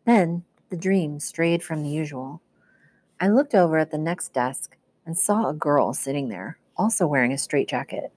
Then 0.06 0.44
the 0.70 0.78
dream 0.78 1.20
strayed 1.20 1.64
from 1.64 1.82
the 1.82 1.90
usual. 1.90 2.42
I 3.20 3.30
looked 3.30 3.56
over 3.56 3.80
at 3.80 3.90
the 3.90 3.98
next 3.98 4.34
desk 4.34 4.78
and 5.08 5.18
saw 5.18 5.50
a 5.50 5.54
girl 5.54 5.94
sitting 5.94 6.30
there, 6.30 6.60
also 6.78 7.08
wearing 7.08 7.34
a 7.34 7.38
straitjacket. 7.38 8.12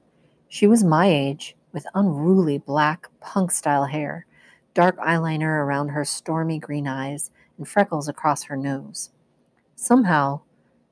She 0.48 0.66
was 0.66 0.84
my 0.84 1.06
age, 1.06 1.56
with 1.72 1.86
unruly 1.94 2.58
black 2.58 3.08
punk 3.20 3.50
style 3.50 3.86
hair, 3.86 4.26
dark 4.74 4.98
eyeliner 4.98 5.64
around 5.64 5.88
her 5.88 6.04
stormy 6.04 6.58
green 6.58 6.86
eyes, 6.86 7.30
and 7.56 7.66
freckles 7.66 8.08
across 8.08 8.44
her 8.44 8.56
nose. 8.58 9.10
Somehow, 9.74 10.40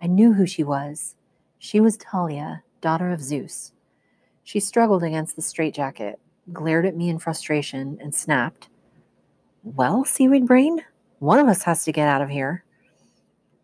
I 0.00 0.07
knew 0.07 0.33
who 0.33 0.47
she 0.47 0.64
was. 0.64 1.16
She 1.64 1.80
was 1.80 1.97
Thalia, 1.97 2.62
daughter 2.83 3.09
of 3.09 3.23
Zeus. 3.23 3.73
She 4.42 4.61
struggled 4.61 5.02
against 5.02 5.35
the 5.35 5.40
straitjacket, 5.40 6.21
glared 6.52 6.85
at 6.85 6.94
me 6.94 7.09
in 7.09 7.18
frustration, 7.18 7.97
and 8.02 8.14
snapped, 8.14 8.68
Well, 9.62 10.04
seaweed 10.04 10.47
brain, 10.47 10.85
one 11.21 11.38
of 11.38 11.49
us 11.49 11.62
has 11.62 11.83
to 11.85 11.90
get 11.90 12.06
out 12.06 12.21
of 12.21 12.28
here. 12.28 12.64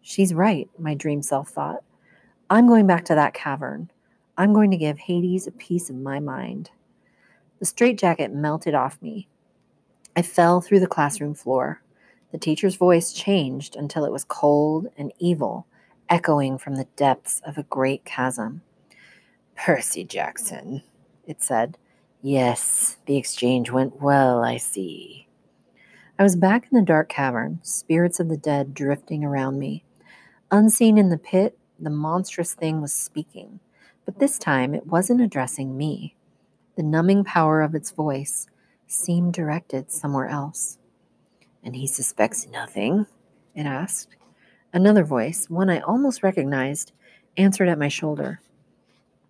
She's 0.01 0.33
right, 0.33 0.67
my 0.79 0.95
dream 0.95 1.21
self 1.21 1.51
thought. 1.51 1.85
I'm 2.49 2.67
going 2.67 2.87
back 2.87 3.05
to 3.05 3.15
that 3.17 3.35
cavern. 3.35 3.91
I'm 4.39 4.55
going 4.55 4.71
to 4.71 4.79
give 4.79 4.99
Hades 4.99 5.47
a 5.47 5.53
piece 5.53 5.91
of 5.91 5.97
my 5.97 6.21
mind. 6.21 6.71
The 7.59 7.67
straitjacket 7.67 8.33
melted 8.33 8.75
off 8.75 8.97
me. 9.03 9.29
I 10.17 10.23
fell 10.23 10.63
through 10.63 10.81
the 10.81 10.87
classroom 10.87 11.35
floor. 11.35 11.83
The 12.33 12.39
teacher's 12.39 12.77
voice 12.77 13.13
changed 13.13 13.77
until 13.77 14.07
it 14.07 14.13
was 14.13 14.25
cold 14.25 14.87
and 14.97 15.13
evil, 15.19 15.67
echoing 16.11 16.59
from 16.59 16.75
the 16.75 16.89
depths 16.97 17.41
of 17.47 17.57
a 17.57 17.63
great 17.63 18.05
chasm. 18.05 18.63
Percy 19.57 20.05
Jackson, 20.05 20.83
it 21.27 21.43
said. 21.43 21.79
Yes, 22.21 22.99
the 23.07 23.17
exchange 23.17 23.71
went 23.71 24.03
well, 24.03 24.43
I 24.43 24.59
see. 24.59 25.29
I 26.19 26.23
was 26.23 26.37
back 26.37 26.69
in 26.71 26.77
the 26.79 26.85
dark 26.85 27.09
cavern, 27.09 27.61
spirits 27.63 28.21
of 28.21 28.29
the 28.29 28.37
dead 28.37 28.75
drifting 28.75 29.25
around 29.25 29.59
me. 29.59 29.85
Unseen 30.51 30.99
in 30.99 31.09
the 31.09 31.17
pit, 31.17 31.57
the 31.79 31.89
monstrous 31.89 32.53
thing 32.53 32.83
was 32.83 32.93
speaking, 32.93 33.61
but 34.05 34.19
this 34.19 34.39
time 34.39 34.75
it 34.75 34.87
wasn't 34.87 35.23
addressing 35.23 35.79
me. 35.79 36.15
The 36.77 36.83
numbing 36.83 37.25
power 37.25 37.63
of 37.63 37.75
its 37.75 37.91
voice 37.91 38.49
seemed 38.87 39.33
directed 39.33 39.93
somewhere 39.93 40.29
else. 40.29 40.77
And 41.63 41.77
he 41.77 41.87
suspects 41.87 42.49
nothing? 42.49 43.07
It 43.55 43.65
asked. 43.65 44.17
Another 44.73 45.03
voice, 45.03 45.51
one 45.51 45.69
I 45.69 45.81
almost 45.81 46.23
recognized, 46.23 46.93
answered 47.37 47.69
at 47.69 47.79
my 47.79 47.89
shoulder. 47.89 48.41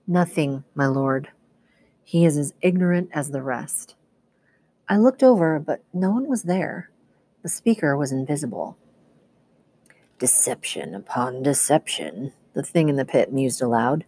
Nothing, 0.06 0.64
my 0.74 0.86
lord. 0.86 1.28
He 2.04 2.26
is 2.26 2.36
as 2.36 2.52
ignorant 2.60 3.08
as 3.14 3.30
the 3.30 3.42
rest. 3.42 3.94
I 4.88 4.98
looked 4.98 5.22
over, 5.22 5.58
but 5.58 5.82
no 5.94 6.10
one 6.10 6.28
was 6.28 6.42
there. 6.42 6.90
The 7.42 7.48
speaker 7.48 7.96
was 7.96 8.12
invisible. 8.12 8.76
Deception 10.18 10.94
upon 10.94 11.42
deception, 11.42 12.34
the 12.52 12.62
thing 12.62 12.90
in 12.90 12.96
the 12.96 13.06
pit 13.06 13.32
mused 13.32 13.62
aloud. 13.62 14.04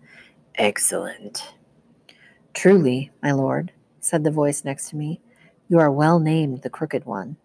Excellent. 0.56 1.54
Truly, 2.52 3.10
my 3.22 3.32
lord, 3.32 3.72
said 4.00 4.22
the 4.22 4.30
voice 4.30 4.64
next 4.64 4.90
to 4.90 4.96
me, 4.96 5.20
you 5.68 5.78
are 5.78 5.90
well 5.90 6.18
named 6.18 6.60
the 6.60 6.68
Crooked 6.68 7.06
One. 7.06 7.36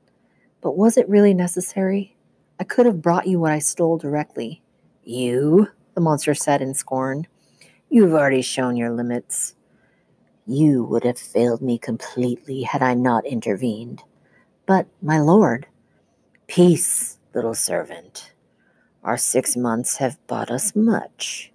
But 0.60 0.76
was 0.76 0.97
it 0.97 1.08
really 1.08 1.34
necessary? 1.34 2.16
I 2.60 2.63
could 2.63 2.86
have 2.88 3.02
brought 3.02 3.28
you 3.28 3.39
what 3.39 3.52
I 3.52 3.60
stole 3.60 3.98
directly. 3.98 4.63
You, 5.04 5.70
the 5.93 6.02
monster 6.02 6.34
said 6.34 6.62
in 6.62 6.74
scorn, 6.74 7.28
you've 7.89 8.13
already 8.13 8.41
shown 8.41 8.76
your 8.76 8.89
limits. 8.89 9.56
You 10.48 10.84
would 10.86 11.04
have 11.04 11.20
failed 11.20 11.62
me 11.62 11.78
completely 11.78 12.63
had 12.63 12.82
I 12.82 12.96
not 12.96 13.26
intervened. 13.26 14.02
But, 14.65 14.88
my 15.02 15.20
lord, 15.20 15.67
peace, 16.48 17.20
little 17.36 17.54
servant. 17.54 18.34
Our 19.04 19.17
six 19.17 19.56
months 19.56 19.98
have 19.98 20.17
bought 20.28 20.50
us 20.50 20.76
much. 20.76 21.52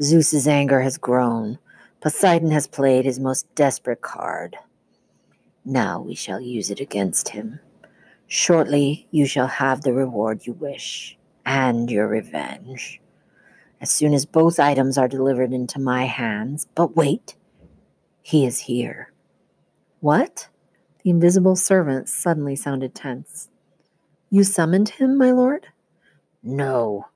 Zeus's 0.00 0.46
anger 0.46 0.80
has 0.82 0.98
grown. 0.98 1.58
Poseidon 2.00 2.50
has 2.52 2.66
played 2.66 3.04
his 3.04 3.18
most 3.18 3.52
desperate 3.54 4.02
card. 4.02 4.56
Now 5.64 6.00
we 6.00 6.14
shall 6.14 6.40
use 6.40 6.70
it 6.70 6.80
against 6.80 7.30
him. 7.30 7.60
Shortly 8.36 9.06
you 9.12 9.26
shall 9.26 9.46
have 9.46 9.82
the 9.82 9.92
reward 9.92 10.44
you 10.44 10.54
wish, 10.54 11.16
and 11.46 11.88
your 11.88 12.08
revenge. 12.08 13.00
As 13.80 13.92
soon 13.92 14.12
as 14.12 14.26
both 14.26 14.58
items 14.58 14.98
are 14.98 15.06
delivered 15.06 15.52
into 15.52 15.78
my 15.78 16.06
hands, 16.06 16.66
but 16.74 16.96
wait, 16.96 17.36
he 18.22 18.44
is 18.44 18.58
here. 18.58 19.12
What? 20.00 20.48
The 21.04 21.10
invisible 21.10 21.54
servant 21.54 22.08
suddenly 22.08 22.56
sounded 22.56 22.92
tense. 22.92 23.50
You 24.30 24.42
summoned 24.42 24.88
him, 24.88 25.16
my 25.16 25.30
lord? 25.30 25.68
No. 26.42 27.06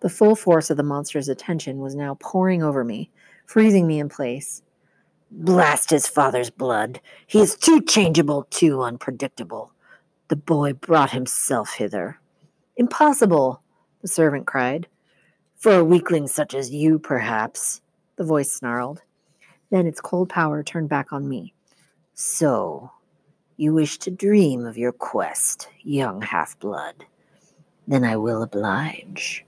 The 0.00 0.08
full 0.08 0.34
force 0.34 0.70
of 0.70 0.78
the 0.78 0.82
monster's 0.82 1.28
attention 1.28 1.80
was 1.80 1.94
now 1.94 2.16
pouring 2.18 2.62
over 2.62 2.82
me, 2.82 3.10
freezing 3.44 3.86
me 3.86 4.00
in 4.00 4.08
place. 4.08 4.62
Blast 5.30 5.90
his 5.90 6.08
father's 6.08 6.48
blood. 6.48 7.02
He 7.26 7.40
is 7.40 7.56
too 7.56 7.82
changeable, 7.82 8.44
too 8.44 8.80
unpredictable. 8.80 9.74
The 10.28 10.36
boy 10.36 10.72
brought 10.72 11.12
himself 11.12 11.74
hither. 11.74 12.18
Impossible, 12.76 13.62
the 14.02 14.08
servant 14.08 14.46
cried. 14.46 14.88
For 15.56 15.74
a 15.74 15.84
weakling 15.84 16.26
such 16.26 16.54
as 16.54 16.70
you, 16.70 16.98
perhaps, 16.98 17.80
the 18.16 18.24
voice 18.24 18.50
snarled. 18.50 19.02
Then 19.70 19.86
its 19.86 20.00
cold 20.00 20.28
power 20.28 20.62
turned 20.62 20.88
back 20.88 21.12
on 21.12 21.28
me. 21.28 21.54
So, 22.14 22.90
you 23.56 23.72
wish 23.72 23.98
to 23.98 24.10
dream 24.10 24.66
of 24.66 24.76
your 24.76 24.92
quest, 24.92 25.68
young 25.82 26.22
half 26.22 26.58
blood. 26.58 27.06
Then 27.86 28.04
I 28.04 28.16
will 28.16 28.42
oblige. 28.42 29.44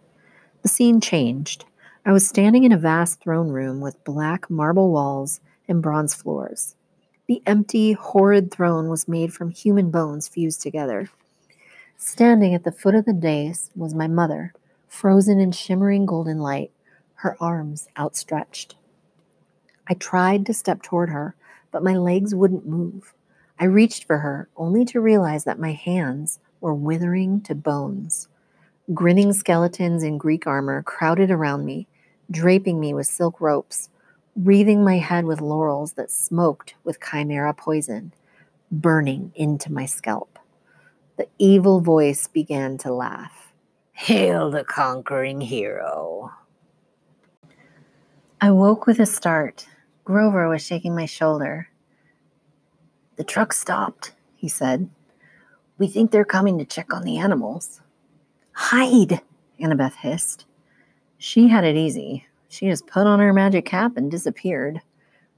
The 0.62 0.68
scene 0.68 1.00
changed. 1.00 1.64
I 2.06 2.12
was 2.12 2.26
standing 2.26 2.64
in 2.64 2.72
a 2.72 2.78
vast 2.78 3.20
throne 3.20 3.48
room 3.48 3.80
with 3.80 4.02
black 4.04 4.48
marble 4.48 4.90
walls 4.92 5.40
and 5.66 5.82
bronze 5.82 6.14
floors. 6.14 6.76
The 7.28 7.42
empty, 7.44 7.92
horrid 7.92 8.50
throne 8.50 8.88
was 8.88 9.06
made 9.06 9.34
from 9.34 9.50
human 9.50 9.90
bones 9.90 10.26
fused 10.26 10.62
together. 10.62 11.10
Standing 11.98 12.54
at 12.54 12.64
the 12.64 12.72
foot 12.72 12.94
of 12.94 13.04
the 13.04 13.12
dais 13.12 13.70
was 13.76 13.94
my 13.94 14.06
mother, 14.06 14.54
frozen 14.88 15.38
in 15.38 15.52
shimmering 15.52 16.06
golden 16.06 16.38
light, 16.38 16.70
her 17.16 17.36
arms 17.38 17.86
outstretched. 17.98 18.76
I 19.86 19.92
tried 19.92 20.46
to 20.46 20.54
step 20.54 20.80
toward 20.80 21.10
her, 21.10 21.34
but 21.70 21.82
my 21.82 21.94
legs 21.94 22.34
wouldn't 22.34 22.66
move. 22.66 23.12
I 23.60 23.66
reached 23.66 24.04
for 24.04 24.18
her, 24.18 24.48
only 24.56 24.86
to 24.86 25.00
realize 25.00 25.44
that 25.44 25.58
my 25.58 25.72
hands 25.72 26.38
were 26.62 26.74
withering 26.74 27.42
to 27.42 27.54
bones. 27.54 28.28
Grinning 28.94 29.34
skeletons 29.34 30.02
in 30.02 30.16
Greek 30.16 30.46
armor 30.46 30.82
crowded 30.82 31.30
around 31.30 31.66
me, 31.66 31.88
draping 32.30 32.80
me 32.80 32.94
with 32.94 33.06
silk 33.06 33.38
ropes, 33.38 33.90
wreathing 34.36 34.84
my 34.84 34.98
head 34.98 35.24
with 35.24 35.40
laurels 35.40 35.94
that 35.94 36.10
smoked 36.10 36.74
with 36.84 37.00
chimera 37.00 37.54
poison, 37.54 38.12
burning 38.70 39.32
into 39.34 39.72
my 39.72 39.86
scalp. 39.86 40.38
The 41.16 41.28
evil 41.38 41.80
voice 41.80 42.26
began 42.28 42.78
to 42.78 42.92
laugh. 42.92 43.52
Hail 43.92 44.50
the 44.50 44.64
conquering 44.64 45.40
hero. 45.40 46.32
I 48.40 48.52
woke 48.52 48.86
with 48.86 49.00
a 49.00 49.06
start 49.06 49.66
Grover 50.08 50.48
was 50.48 50.64
shaking 50.64 50.94
my 50.94 51.04
shoulder. 51.04 51.68
The 53.16 53.24
truck 53.24 53.52
stopped, 53.52 54.12
he 54.36 54.48
said. 54.48 54.88
We 55.76 55.86
think 55.86 56.10
they're 56.10 56.24
coming 56.24 56.56
to 56.56 56.64
check 56.64 56.94
on 56.94 57.02
the 57.02 57.18
animals. 57.18 57.82
Hide, 58.52 59.20
Annabeth 59.60 59.96
hissed. 59.96 60.46
She 61.18 61.48
had 61.48 61.64
it 61.64 61.76
easy. 61.76 62.27
She 62.48 62.66
just 62.66 62.86
put 62.86 63.06
on 63.06 63.20
her 63.20 63.32
magic 63.32 63.66
cap 63.66 63.96
and 63.96 64.10
disappeared. 64.10 64.80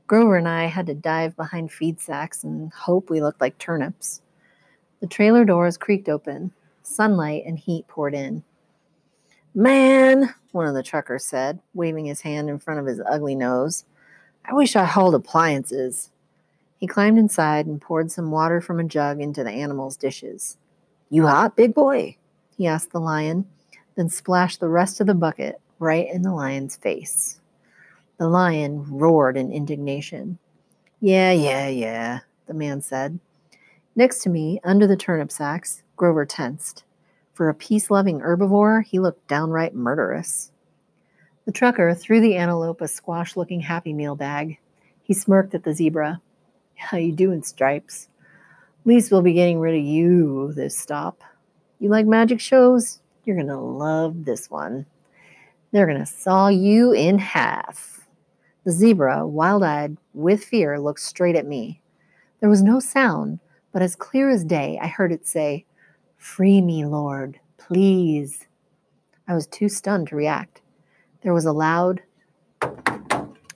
Grover 0.07 0.37
and 0.37 0.49
I 0.49 0.66
had 0.66 0.87
to 0.87 0.94
dive 0.94 1.37
behind 1.37 1.73
feed 1.73 2.01
sacks 2.01 2.44
and 2.44 2.73
hope 2.73 3.11
we 3.11 3.20
looked 3.20 3.40
like 3.40 3.59
turnips. 3.59 4.23
The 5.01 5.07
trailer 5.07 5.44
doors 5.44 5.77
creaked 5.77 6.09
open. 6.09 6.53
Sunlight 6.83 7.44
and 7.46 7.59
heat 7.59 7.87
poured 7.88 8.14
in. 8.14 8.42
Man, 9.55 10.33
one 10.53 10.66
of 10.66 10.75
the 10.75 10.83
truckers 10.83 11.25
said, 11.25 11.59
waving 11.75 12.05
his 12.05 12.20
hand 12.20 12.49
in 12.49 12.59
front 12.59 12.81
of 12.81 12.87
his 12.87 13.01
ugly 13.09 13.35
nose. 13.35 13.85
I 14.44 14.55
wish 14.55 14.77
I 14.77 14.85
hauled 14.85 15.14
appliances. 15.14 16.11
He 16.79 16.87
climbed 16.87 17.18
inside 17.18 17.66
and 17.66 17.81
poured 17.81 18.11
some 18.11 18.31
water 18.31 18.61
from 18.61 18.79
a 18.79 18.85
jug 18.85 19.20
into 19.20 19.42
the 19.44 19.51
animal's 19.51 19.96
dishes. 19.96 20.57
You 21.11 21.27
hot, 21.27 21.57
big 21.57 21.75
boy? 21.75 22.16
he 22.57 22.66
asked 22.66 22.92
the 22.92 23.01
lion, 23.01 23.46
then 23.96 24.09
splashed 24.09 24.61
the 24.61 24.68
rest 24.68 25.01
of 25.01 25.07
the 25.07 25.14
bucket 25.14 25.61
right 25.81 26.09
in 26.09 26.23
the 26.23 26.33
lion's 26.33 26.77
face. 26.77 27.40
The 28.19 28.29
lion 28.29 28.85
roared 28.88 29.37
in 29.37 29.51
indignation. 29.51 30.38
Yeah, 31.01 31.33
yeah, 31.33 31.69
yeah, 31.69 32.21
the 32.47 32.55
man 32.55 32.83
said. 32.83 33.19
Next 33.97 34.21
to 34.21 34.31
me, 34.31 34.61
under 34.62 34.87
the 34.87 34.97
turnip 34.97 35.33
sacks, 35.33 35.83
Grover 35.97 36.27
tensed. 36.27 36.85
For 37.33 37.49
a 37.49 37.55
peace 37.55 37.90
loving 37.90 38.21
herbivore, 38.21 38.85
he 38.85 39.01
looked 39.01 39.27
downright 39.27 39.75
murderous. 39.75 40.53
The 41.47 41.53
trucker 41.53 41.95
threw 41.95 42.21
the 42.21 42.37
antelope 42.37 42.83
a 42.83 42.87
squash 42.87 43.35
looking 43.35 43.61
Happy 43.61 43.95
Meal 43.95 44.14
bag. 44.14 44.59
He 45.03 45.14
smirked 45.14 45.55
at 45.55 45.64
the 45.64 45.75
zebra. 45.75 46.21
How 46.77 46.99
you 46.99 47.12
doing, 47.12 47.43
Stripes? 47.43 48.09
Least 48.85 49.11
we'll 49.11 49.23
be 49.23 49.33
getting 49.33 49.59
rid 49.59 49.75
of 49.75 49.85
you 49.85 50.53
this 50.53 50.79
stop. 50.79 51.23
You 51.79 51.88
like 51.88 52.07
magic 52.07 52.40
shows? 52.40 53.01
You're 53.25 53.37
gonna 53.37 53.61
love 53.61 54.25
this 54.25 54.51
one. 54.51 54.87
They're 55.72 55.87
gonna 55.87 56.06
saw 56.06 56.48
you 56.48 56.92
in 56.92 57.18
half. 57.18 58.09
The 58.64 58.72
zebra, 58.72 59.26
wild 59.26 59.62
eyed 59.62 59.96
with 60.14 60.44
fear, 60.44 60.80
looked 60.80 61.00
straight 61.00 61.37
at 61.37 61.46
me. 61.46 61.80
There 62.40 62.50
was 62.50 62.62
no 62.62 62.80
sound, 62.80 63.38
but 63.72 63.83
as 63.83 63.94
clear 63.94 64.28
as 64.28 64.44
day, 64.44 64.78
I 64.83 64.87
heard 64.88 65.12
it 65.12 65.26
say, 65.26 65.64
Free 66.16 66.61
me, 66.61 66.85
Lord, 66.85 67.38
please. 67.56 68.46
I 69.28 69.35
was 69.35 69.46
too 69.46 69.68
stunned 69.68 70.09
to 70.09 70.16
react. 70.16 70.61
There 71.22 71.33
was 71.33 71.44
a 71.44 71.52
loud 71.52 72.02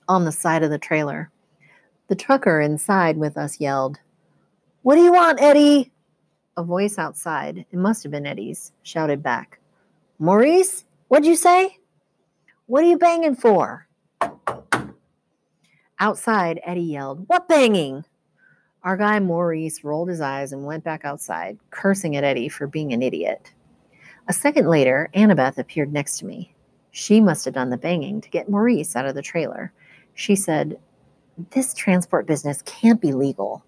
on 0.09 0.25
the 0.25 0.33
side 0.33 0.63
of 0.63 0.71
the 0.71 0.79
trailer. 0.79 1.31
The 2.09 2.15
trucker 2.15 2.61
inside 2.61 3.17
with 3.17 3.37
us 3.37 3.61
yelled, 3.61 3.99
What 4.83 4.95
do 4.95 5.03
you 5.03 5.13
want, 5.13 5.43
Eddie? 5.43 5.91
A 6.57 6.63
voice 6.63 6.99
outside, 6.99 7.67
it 7.73 7.77
must 7.77 8.05
have 8.05 8.13
been 8.13 8.27
Eddie's, 8.27 8.71
shouted 8.85 9.23
back, 9.23 9.59
Maurice, 10.21 10.85
what'd 11.09 11.27
you 11.27 11.35
say? 11.35 11.79
What 12.67 12.83
are 12.83 12.89
you 12.89 12.99
banging 12.99 13.37
for? 13.37 13.87
Outside, 16.01 16.61
Eddie 16.65 16.81
yelled, 16.81 17.29
What 17.29 17.47
banging? 17.47 18.05
Our 18.83 18.97
guy 18.97 19.19
Maurice 19.21 19.85
rolled 19.85 20.09
his 20.09 20.21
eyes 20.21 20.53
and 20.53 20.65
went 20.65 20.85
back 20.85 21.05
outside, 21.05 21.59
cursing 21.71 22.17
at 22.17 22.25
Eddie 22.25 22.49
for 22.49 22.67
being 22.67 22.93
an 22.93 23.03
idiot. 23.03 23.53
A 24.29 24.33
second 24.33 24.69
later, 24.69 25.11
Annabeth 25.15 25.59
appeared 25.59 25.93
next 25.93 26.19
to 26.19 26.27
me. 26.27 26.55
She 26.91 27.21
must 27.21 27.45
have 27.45 27.55
done 27.55 27.71
the 27.71 27.77
banging 27.77 28.21
to 28.21 28.31
get 28.31 28.49
Maurice 28.49 28.97
out 28.97 29.07
of 29.07 29.15
the 29.15 29.23
trailer. 29.23 29.73
She 30.15 30.35
said, 30.35 30.79
This 31.51 31.75
transport 31.75 32.27
business 32.27 32.63
can't 32.63 33.01
be 33.01 33.13
legal. 33.13 33.65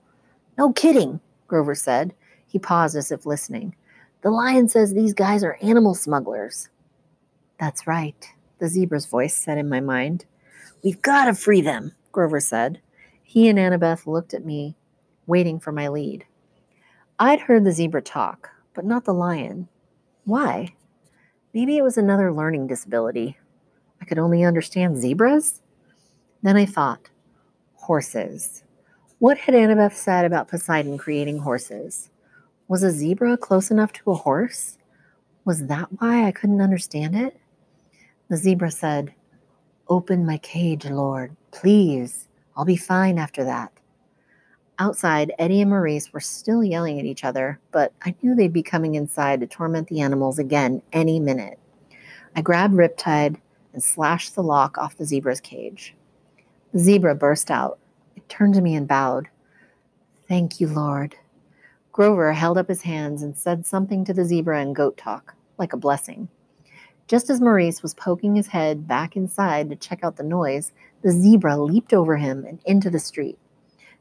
No 0.56 0.72
kidding, 0.72 1.20
Grover 1.48 1.74
said. 1.74 2.14
He 2.46 2.58
paused 2.58 2.96
as 2.96 3.12
if 3.12 3.26
listening. 3.26 3.74
The 4.22 4.30
lion 4.30 4.68
says 4.68 4.94
these 4.94 5.12
guys 5.12 5.44
are 5.44 5.58
animal 5.60 5.94
smugglers. 5.94 6.70
That's 7.58 7.86
right, 7.86 8.26
the 8.58 8.68
zebra's 8.68 9.06
voice 9.06 9.34
said 9.34 9.58
in 9.58 9.68
my 9.68 9.80
mind. 9.80 10.24
We've 10.82 11.00
got 11.02 11.26
to 11.26 11.34
free 11.34 11.60
them, 11.60 11.92
Grover 12.12 12.40
said. 12.40 12.80
He 13.22 13.48
and 13.48 13.58
Annabeth 13.58 14.06
looked 14.06 14.34
at 14.34 14.44
me 14.44 14.76
waiting 15.26 15.58
for 15.58 15.72
my 15.72 15.88
lead. 15.88 16.24
I'd 17.18 17.40
heard 17.40 17.64
the 17.64 17.72
zebra 17.72 18.02
talk, 18.02 18.50
but 18.74 18.84
not 18.84 19.04
the 19.04 19.14
lion. 19.14 19.68
Why? 20.24 20.74
Maybe 21.52 21.76
it 21.76 21.82
was 21.82 21.96
another 21.96 22.32
learning 22.32 22.66
disability. 22.66 23.38
I 24.00 24.04
could 24.04 24.18
only 24.18 24.44
understand 24.44 24.98
zebras? 24.98 25.62
Then 26.42 26.56
I 26.56 26.66
thought, 26.66 27.08
horses. 27.74 28.62
What 29.18 29.38
had 29.38 29.54
Annabeth 29.54 29.94
said 29.94 30.24
about 30.24 30.48
Poseidon 30.48 30.98
creating 30.98 31.38
horses? 31.38 32.10
Was 32.68 32.82
a 32.82 32.90
zebra 32.90 33.36
close 33.36 33.70
enough 33.70 33.92
to 33.94 34.10
a 34.10 34.14
horse? 34.14 34.76
Was 35.44 35.66
that 35.66 35.88
why 36.00 36.26
I 36.26 36.32
couldn't 36.32 36.60
understand 36.60 37.16
it? 37.16 37.40
The 38.28 38.36
zebra 38.36 38.70
said, 38.70 39.14
Open 39.88 40.26
my 40.26 40.38
cage, 40.38 40.84
Lord, 40.84 41.36
please. 41.52 42.28
I'll 42.56 42.64
be 42.64 42.76
fine 42.76 43.18
after 43.18 43.44
that. 43.44 43.72
Outside, 44.78 45.32
Eddie 45.38 45.60
and 45.60 45.70
Maurice 45.70 46.12
were 46.12 46.20
still 46.20 46.64
yelling 46.64 46.98
at 46.98 47.06
each 47.06 47.24
other, 47.24 47.58
but 47.70 47.92
I 48.02 48.14
knew 48.20 48.34
they'd 48.34 48.52
be 48.52 48.62
coming 48.62 48.94
inside 48.94 49.40
to 49.40 49.46
torment 49.46 49.88
the 49.88 50.00
animals 50.00 50.38
again 50.38 50.82
any 50.92 51.20
minute. 51.20 51.58
I 52.34 52.42
grabbed 52.42 52.74
Riptide 52.74 53.40
and 53.72 53.82
slashed 53.82 54.34
the 54.34 54.42
lock 54.42 54.76
off 54.76 54.96
the 54.96 55.06
zebra's 55.06 55.40
cage. 55.40 55.94
The 56.72 56.80
zebra 56.80 57.14
burst 57.14 57.50
out. 57.50 57.78
It 58.16 58.28
turned 58.28 58.54
to 58.54 58.60
me 58.60 58.74
and 58.74 58.88
bowed. 58.88 59.28
Thank 60.28 60.60
you, 60.60 60.66
Lord. 60.66 61.14
Grover 61.92 62.32
held 62.32 62.58
up 62.58 62.68
his 62.68 62.82
hands 62.82 63.22
and 63.22 63.38
said 63.38 63.64
something 63.64 64.04
to 64.04 64.12
the 64.12 64.24
zebra 64.24 64.60
in 64.60 64.72
goat 64.72 64.96
talk, 64.98 65.34
like 65.58 65.72
a 65.72 65.78
blessing. 65.78 66.28
Just 67.08 67.30
as 67.30 67.40
Maurice 67.40 67.82
was 67.82 67.94
poking 67.94 68.34
his 68.34 68.48
head 68.48 68.88
back 68.88 69.16
inside 69.16 69.70
to 69.70 69.76
check 69.76 70.00
out 70.02 70.16
the 70.16 70.24
noise, 70.24 70.72
the 71.02 71.12
zebra 71.12 71.56
leaped 71.56 71.94
over 71.94 72.16
him 72.16 72.44
and 72.44 72.60
into 72.64 72.90
the 72.90 72.98
street. 72.98 73.38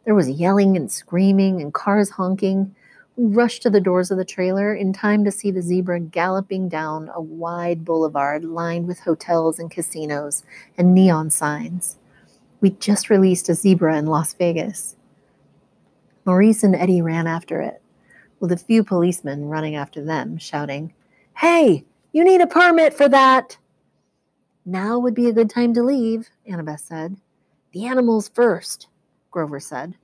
There 0.05 0.15
was 0.15 0.29
yelling 0.29 0.75
and 0.75 0.91
screaming 0.91 1.61
and 1.61 1.73
cars 1.73 2.11
honking. 2.11 2.75
We 3.15 3.33
rushed 3.33 3.61
to 3.63 3.69
the 3.69 3.79
doors 3.79 4.09
of 4.09 4.17
the 4.17 4.25
trailer 4.25 4.73
in 4.73 4.91
time 4.91 5.23
to 5.23 5.31
see 5.31 5.51
the 5.51 5.61
zebra 5.61 5.99
galloping 5.99 6.67
down 6.67 7.11
a 7.13 7.21
wide 7.21 7.85
boulevard 7.85 8.43
lined 8.43 8.87
with 8.87 8.99
hotels 8.99 9.59
and 9.59 9.69
casinos 9.69 10.43
and 10.77 10.93
neon 10.93 11.29
signs. 11.29 11.97
We 12.59 12.71
just 12.71 13.11
released 13.11 13.49
a 13.49 13.53
zebra 13.53 13.97
in 13.97 14.07
Las 14.07 14.33
Vegas. 14.33 14.95
Maurice 16.25 16.63
and 16.63 16.75
Eddie 16.75 17.03
ran 17.03 17.27
after 17.27 17.61
it, 17.61 17.83
with 18.39 18.51
a 18.51 18.57
few 18.57 18.83
policemen 18.83 19.45
running 19.45 19.75
after 19.75 20.03
them, 20.03 20.37
shouting, 20.39 20.91
Hey, 21.37 21.85
you 22.15 22.23
need 22.23 22.39
a 22.39 22.47
permit 22.47 22.93
for 22.93 23.09
that! 23.09 23.57
Now 24.65 24.97
would 24.97 25.13
be 25.13 25.27
a 25.27 25.33
good 25.33 25.49
time 25.49 25.73
to 25.73 25.83
leave, 25.83 26.29
Annabeth 26.49 26.79
said. 26.79 27.17
The 27.73 27.87
animals 27.87 28.29
first. 28.29 28.87
Grover 29.31 29.59
said. 29.59 29.97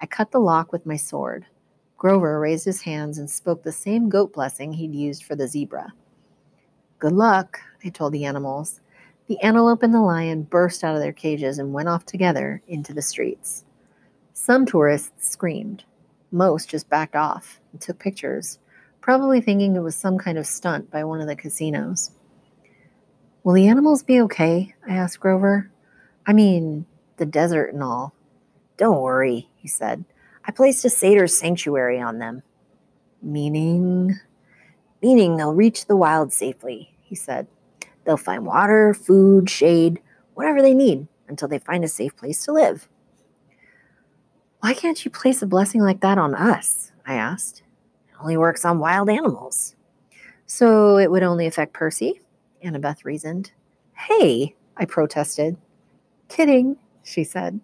I 0.00 0.06
cut 0.06 0.32
the 0.32 0.40
lock 0.40 0.72
with 0.72 0.86
my 0.86 0.96
sword. 0.96 1.46
Grover 1.96 2.40
raised 2.40 2.64
his 2.64 2.82
hands 2.82 3.18
and 3.18 3.30
spoke 3.30 3.62
the 3.62 3.70
same 3.70 4.08
goat 4.08 4.32
blessing 4.32 4.72
he'd 4.72 4.92
used 4.92 5.22
for 5.22 5.36
the 5.36 5.46
zebra. 5.46 5.92
Good 6.98 7.12
luck, 7.12 7.60
I 7.84 7.90
told 7.90 8.12
the 8.12 8.24
animals. 8.24 8.80
The 9.28 9.40
antelope 9.40 9.84
and 9.84 9.94
the 9.94 10.00
lion 10.00 10.42
burst 10.42 10.82
out 10.82 10.96
of 10.96 11.00
their 11.00 11.12
cages 11.12 11.60
and 11.60 11.72
went 11.72 11.88
off 11.88 12.04
together 12.04 12.60
into 12.66 12.92
the 12.92 13.02
streets. 13.02 13.64
Some 14.32 14.66
tourists 14.66 15.30
screamed. 15.30 15.84
Most 16.32 16.68
just 16.68 16.88
backed 16.88 17.14
off 17.14 17.60
and 17.70 17.80
took 17.80 18.00
pictures, 18.00 18.58
probably 19.02 19.40
thinking 19.40 19.76
it 19.76 19.80
was 19.80 19.96
some 19.96 20.16
kind 20.16 20.38
of 20.38 20.46
stunt 20.46 20.90
by 20.90 21.04
one 21.04 21.20
of 21.20 21.26
the 21.26 21.36
casinos. 21.36 22.12
Will 23.44 23.54
the 23.54 23.66
animals 23.66 24.02
be 24.02 24.20
okay? 24.22 24.74
I 24.88 24.94
asked 24.94 25.20
Grover. 25.20 25.70
I 26.26 26.32
mean, 26.32 26.86
the 27.16 27.26
desert 27.26 27.74
and 27.74 27.82
all. 27.82 28.14
Don't 28.76 29.00
worry, 29.00 29.48
he 29.56 29.68
said. 29.68 30.04
I 30.44 30.52
placed 30.52 30.84
a 30.84 30.90
satyr 30.90 31.26
sanctuary 31.26 32.00
on 32.00 32.18
them. 32.18 32.42
Meaning? 33.20 34.18
Meaning 35.02 35.36
they'll 35.36 35.54
reach 35.54 35.86
the 35.86 35.96
wild 35.96 36.32
safely, 36.32 36.96
he 37.02 37.16
said. 37.16 37.48
They'll 38.04 38.16
find 38.16 38.46
water, 38.46 38.94
food, 38.94 39.50
shade, 39.50 40.00
whatever 40.34 40.62
they 40.62 40.74
need 40.74 41.08
until 41.28 41.48
they 41.48 41.58
find 41.58 41.84
a 41.84 41.88
safe 41.88 42.16
place 42.16 42.44
to 42.44 42.52
live. 42.52 42.88
Why 44.60 44.74
can't 44.74 45.04
you 45.04 45.10
place 45.10 45.42
a 45.42 45.46
blessing 45.46 45.80
like 45.80 46.00
that 46.00 46.18
on 46.18 46.36
us? 46.36 46.92
I 47.04 47.14
asked. 47.14 47.62
Only 48.22 48.36
works 48.36 48.64
on 48.64 48.78
wild 48.78 49.10
animals. 49.10 49.74
So 50.46 50.96
it 50.96 51.10
would 51.10 51.24
only 51.24 51.46
affect 51.46 51.72
Percy? 51.72 52.20
Annabeth 52.64 53.04
reasoned. 53.04 53.50
Hey, 53.94 54.54
I 54.76 54.84
protested. 54.84 55.56
Kidding, 56.28 56.76
she 57.02 57.24
said. 57.24 57.60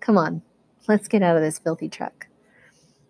Come 0.00 0.18
on, 0.18 0.42
let's 0.86 1.08
get 1.08 1.22
out 1.22 1.36
of 1.36 1.42
this 1.42 1.58
filthy 1.58 1.88
truck. 1.88 2.26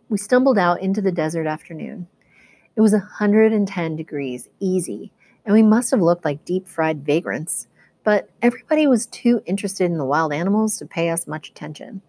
We 0.08 0.16
stumbled 0.16 0.58
out 0.58 0.80
into 0.80 1.02
the 1.02 1.10
desert 1.10 1.48
afternoon. 1.48 2.06
It 2.76 2.80
was 2.80 2.92
110 2.92 3.96
degrees, 3.96 4.48
easy, 4.60 5.10
and 5.44 5.54
we 5.54 5.64
must 5.64 5.90
have 5.90 6.00
looked 6.00 6.24
like 6.24 6.44
deep 6.44 6.68
fried 6.68 7.04
vagrants, 7.04 7.66
but 8.04 8.30
everybody 8.42 8.86
was 8.86 9.06
too 9.06 9.42
interested 9.44 9.86
in 9.86 9.98
the 9.98 10.04
wild 10.04 10.32
animals 10.32 10.76
to 10.78 10.86
pay 10.86 11.10
us 11.10 11.26
much 11.26 11.48
attention. 11.48 12.02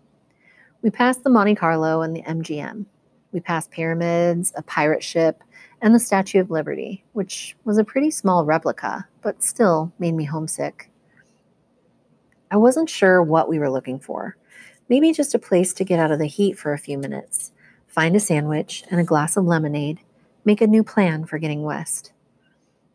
We 0.83 0.91
passed 0.91 1.23
the 1.23 1.31
Monte 1.31 1.55
Carlo 1.55 2.03
and 2.03 2.15
the 2.15 2.21
MGM. 2.21 2.85
We 3.31 3.39
passed 3.39 3.71
pyramids, 3.71 4.53
a 4.55 4.61
pirate 4.61 5.03
ship, 5.03 5.43
and 5.81 5.93
the 5.93 5.99
Statue 5.99 6.39
of 6.39 6.49
Liberty, 6.49 7.03
which 7.13 7.55
was 7.63 7.77
a 7.77 7.83
pretty 7.83 8.09
small 8.09 8.45
replica, 8.45 9.07
but 9.21 9.43
still 9.43 9.91
made 9.99 10.13
me 10.13 10.23
homesick. 10.23 10.89
I 12.49 12.57
wasn't 12.57 12.89
sure 12.89 13.21
what 13.21 13.49
we 13.49 13.59
were 13.59 13.69
looking 13.69 13.99
for. 13.99 14.37
Maybe 14.89 15.11
just 15.11 15.35
a 15.35 15.39
place 15.39 15.73
to 15.73 15.83
get 15.83 15.99
out 15.99 16.11
of 16.11 16.19
the 16.19 16.27
heat 16.27 16.57
for 16.57 16.71
a 16.71 16.77
few 16.77 16.97
minutes, 16.97 17.51
find 17.87 18.15
a 18.15 18.19
sandwich 18.19 18.83
and 18.89 18.99
a 18.99 19.03
glass 19.03 19.35
of 19.35 19.45
lemonade, 19.45 19.99
make 20.45 20.61
a 20.61 20.67
new 20.67 20.83
plan 20.83 21.25
for 21.25 21.37
getting 21.37 21.63
west. 21.63 22.13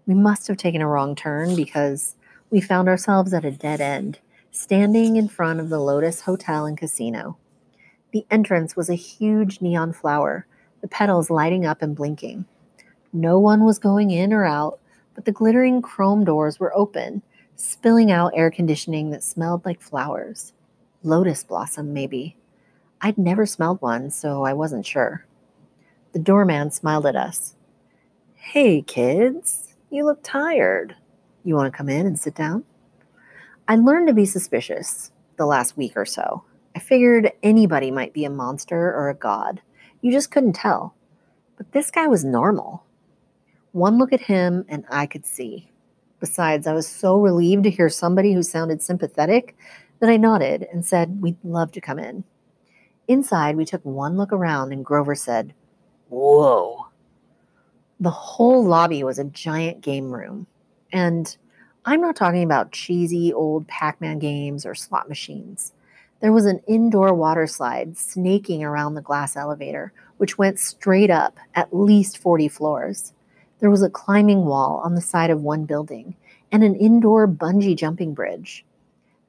We 0.06 0.14
must 0.14 0.48
have 0.48 0.56
taken 0.56 0.80
a 0.80 0.88
wrong 0.88 1.14
turn 1.14 1.54
because 1.54 2.16
we 2.50 2.60
found 2.60 2.88
ourselves 2.88 3.32
at 3.34 3.44
a 3.44 3.50
dead 3.50 3.80
end, 3.80 4.18
standing 4.50 5.16
in 5.16 5.28
front 5.28 5.60
of 5.60 5.68
the 5.68 5.78
Lotus 5.78 6.22
Hotel 6.22 6.66
and 6.66 6.76
Casino. 6.76 7.36
The 8.12 8.27
entrance 8.31 8.77
was 8.77 8.90
a 8.90 8.94
huge 8.94 9.61
neon 9.61 9.92
flower, 9.92 10.46
the 10.83 10.88
petals 10.88 11.31
lighting 11.31 11.64
up 11.64 11.81
and 11.81 11.96
blinking. 11.96 12.44
No 13.12 13.38
one 13.38 13.64
was 13.64 13.79
going 13.79 14.11
in 14.11 14.33
or 14.33 14.44
out, 14.44 14.79
but 15.14 15.25
the 15.25 15.33
glittering 15.33 15.81
chrome 15.81 16.25
doors 16.25 16.61
were 16.61 16.77
open, 16.77 17.22
spilling 17.57 18.11
out 18.11 18.33
air 18.35 18.51
conditioning 18.51 19.11
that 19.11 19.25
smelled 19.25 19.64
like 19.64 19.81
flowers. 19.81 20.53
Lotus 21.03 21.42
blossom, 21.42 21.92
maybe. 21.94 22.37
I'd 23.01 23.18
never 23.18 23.46
smelled 23.46 23.81
one, 23.81 24.11
so 24.11 24.44
I 24.44 24.53
wasn't 24.53 24.87
sure. 24.87 25.27
The 26.12 26.18
doorman 26.18 26.70
smiled 26.70 27.07
at 27.07 27.16
us. 27.16 27.55
Hey, 28.35 28.83
kids, 28.83 29.75
you 29.90 30.05
look 30.05 30.20
tired. 30.22 30.94
You 31.44 31.55
want 31.55 31.72
to 31.72 31.77
come 31.77 31.88
in 31.88 32.07
and 32.07 32.18
sit 32.18 32.35
down? 32.35 32.64
I 33.68 33.77
learned 33.77 34.09
to 34.09 34.14
be 34.14 34.27
suspicious 34.27 35.11
the 35.37 35.46
last 35.46 35.77
week 35.77 35.96
or 35.96 36.05
so. 36.05 36.44
I 36.74 36.78
figured 36.78 37.32
anybody 37.42 37.90
might 37.90 38.12
be 38.12 38.24
a 38.24 38.30
monster 38.30 38.94
or 38.94 39.08
a 39.08 39.14
god. 39.14 39.61
You 40.00 40.12
just 40.12 40.30
couldn't 40.30 40.54
tell. 40.54 40.94
But 41.56 41.72
this 41.72 41.90
guy 41.90 42.06
was 42.06 42.24
normal. 42.24 42.85
One 43.72 43.98
look 43.98 44.12
at 44.12 44.20
him, 44.20 44.64
and 44.68 44.85
I 44.90 45.06
could 45.06 45.24
see. 45.24 45.70
Besides, 46.20 46.66
I 46.66 46.72
was 46.72 46.87
so 46.87 47.20
relieved 47.20 47.64
to 47.64 47.70
hear 47.70 47.88
somebody 47.88 48.32
who 48.32 48.42
sounded 48.42 48.82
sympathetic 48.82 49.56
that 50.00 50.11
I 50.11 50.16
nodded 50.16 50.66
and 50.72 50.85
said 50.85 51.22
we'd 51.22 51.37
love 51.44 51.72
to 51.72 51.80
come 51.80 51.98
in. 51.98 52.24
Inside, 53.08 53.56
we 53.56 53.64
took 53.64 53.85
one 53.85 54.16
look 54.16 54.32
around, 54.32 54.72
and 54.72 54.85
Grover 54.85 55.14
said, 55.14 55.54
Whoa. 56.08 56.87
The 58.00 58.11
whole 58.11 58.64
lobby 58.64 59.04
was 59.04 59.18
a 59.18 59.24
giant 59.24 59.80
game 59.80 60.11
room. 60.11 60.46
And 60.92 61.37
I'm 61.85 62.00
not 62.00 62.16
talking 62.16 62.42
about 62.42 62.72
cheesy 62.72 63.32
old 63.32 63.66
Pac 63.68 64.00
Man 64.00 64.18
games 64.18 64.66
or 64.66 64.74
slot 64.74 65.08
machines. 65.08 65.72
There 66.22 66.32
was 66.32 66.46
an 66.46 66.61
indoor 66.68 67.12
water 67.12 67.48
slide 67.48 67.98
snaking 67.98 68.62
around 68.62 68.94
the 68.94 69.02
glass 69.02 69.35
elevator, 69.35 69.92
which 70.18 70.38
went 70.38 70.61
straight 70.61 71.11
up 71.11 71.37
at 71.56 71.74
least 71.74 72.16
40 72.16 72.46
floors. 72.46 73.12
There 73.58 73.70
was 73.70 73.82
a 73.82 73.90
climbing 73.90 74.44
wall 74.44 74.80
on 74.85 74.94
the 74.94 75.00
side 75.00 75.30
of 75.30 75.42
one 75.42 75.64
building 75.64 76.14
and 76.52 76.62
an 76.62 76.76
indoor 76.76 77.26
bungee 77.26 77.76
jumping 77.76 78.14
bridge. 78.14 78.64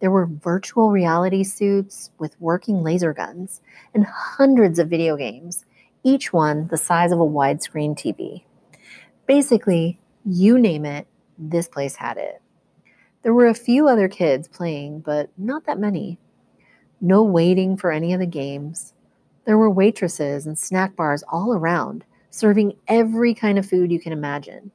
There 0.02 0.12
were 0.12 0.28
virtual 0.28 0.92
reality 0.92 1.44
suits 1.44 2.12
with 2.20 2.40
working 2.40 2.84
laser 2.84 3.12
guns 3.12 3.62
and 3.96 4.06
hundreds 4.06 4.78
of 4.78 4.88
video 4.88 5.18
games, 5.18 5.66
each 6.04 6.32
one 6.32 6.68
the 6.68 6.78
size 6.78 7.12
of 7.12 7.20
a 7.20 7.24
widescreen 7.24 7.98
TV. 7.98 8.44
Basically, 9.26 10.00
you 10.24 10.60
name 10.60 10.86
it, 10.86 11.08
this 11.40 11.68
place 11.68 11.96
had 11.96 12.18
it. 12.18 12.40
There 13.24 13.34
were 13.34 13.48
a 13.48 13.56
few 13.56 13.88
other 13.88 14.08
kids 14.08 14.48
playing, 14.48 15.00
but 15.00 15.32
not 15.40 15.66
that 15.66 15.80
many. 15.80 16.20
No 17.06 17.22
waiting 17.22 17.76
for 17.76 17.92
any 17.92 18.14
of 18.14 18.22
the 18.22 18.26
games. 18.26 18.94
There 19.44 19.58
were 19.58 19.70
waitresses 19.70 20.48
and 20.48 20.58
snack 20.58 20.96
bars 20.96 21.22
all 21.28 21.54
around, 21.54 22.06
serving 22.30 22.78
every 22.88 23.34
kind 23.34 23.60
of 23.60 23.66
food 23.66 23.92
you 23.92 24.00
can 24.00 24.14
imagine. 24.14 24.72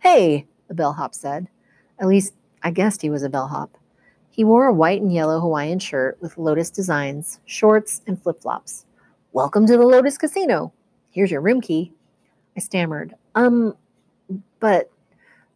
Hey, 0.00 0.48
the 0.66 0.74
bellhop 0.74 1.14
said. 1.14 1.46
At 2.00 2.08
least 2.08 2.34
I 2.64 2.72
guessed 2.72 3.02
he 3.02 3.08
was 3.08 3.22
a 3.22 3.28
bellhop. 3.28 3.78
He 4.30 4.42
wore 4.42 4.66
a 4.66 4.74
white 4.74 5.00
and 5.00 5.14
yellow 5.14 5.38
Hawaiian 5.38 5.78
shirt 5.78 6.18
with 6.20 6.36
lotus 6.36 6.70
designs, 6.70 7.38
shorts, 7.44 8.02
and 8.04 8.20
flip 8.20 8.40
flops. 8.42 8.84
Welcome 9.32 9.64
to 9.66 9.76
the 9.76 9.86
Lotus 9.86 10.18
Casino. 10.18 10.72
Here's 11.12 11.30
your 11.30 11.40
room 11.40 11.60
key. 11.60 11.92
I 12.56 12.58
stammered. 12.58 13.14
Um, 13.36 13.76
but 14.58 14.90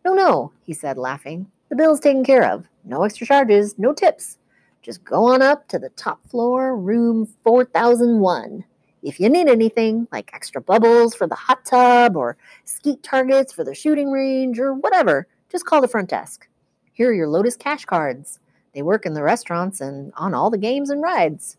no, 0.05 0.15
no, 0.15 0.53
he 0.63 0.75
said, 0.75 0.97
laughing. 0.97 1.51
The 1.71 1.77
bill's 1.77 1.99
taken 1.99 2.25
care 2.25 2.49
of. 2.49 2.69
No 2.85 3.03
extra 3.03 3.27
charges, 3.27 3.75
no 3.79 3.93
tips. 3.93 4.39
Just 4.85 5.03
go 5.03 5.25
on 5.25 5.41
up 5.41 5.67
to 5.69 5.79
the 5.79 5.89
top 5.89 6.29
floor, 6.29 6.77
room 6.77 7.27
4001. 7.43 8.65
If 9.03 9.19
you 9.19 9.31
need 9.31 9.49
anything, 9.49 10.07
like 10.13 10.31
extra 10.35 10.61
bubbles 10.61 11.15
for 11.15 11.27
the 11.27 11.35
hot 11.35 11.65
tub 11.65 12.19
or 12.19 12.37
skeet 12.65 13.03
targets 13.03 13.51
for 13.51 13.65
the 13.65 13.75
shooting 13.75 14.11
range 14.11 14.59
or 14.59 14.75
whatever, 14.75 15.27
just 15.51 15.65
call 15.65 15.81
the 15.81 15.89
front 15.89 16.11
desk. 16.11 16.49
Here 16.93 17.09
are 17.09 17.15
your 17.15 17.29
Lotus 17.29 17.57
cash 17.57 17.87
cards. 17.87 18.41
They 18.75 18.83
work 18.83 19.07
in 19.07 19.15
the 19.15 19.23
restaurants 19.23 19.81
and 19.81 20.13
on 20.19 20.35
all 20.35 20.51
the 20.51 20.59
games 20.59 20.91
and 20.91 21.01
rides. 21.01 21.57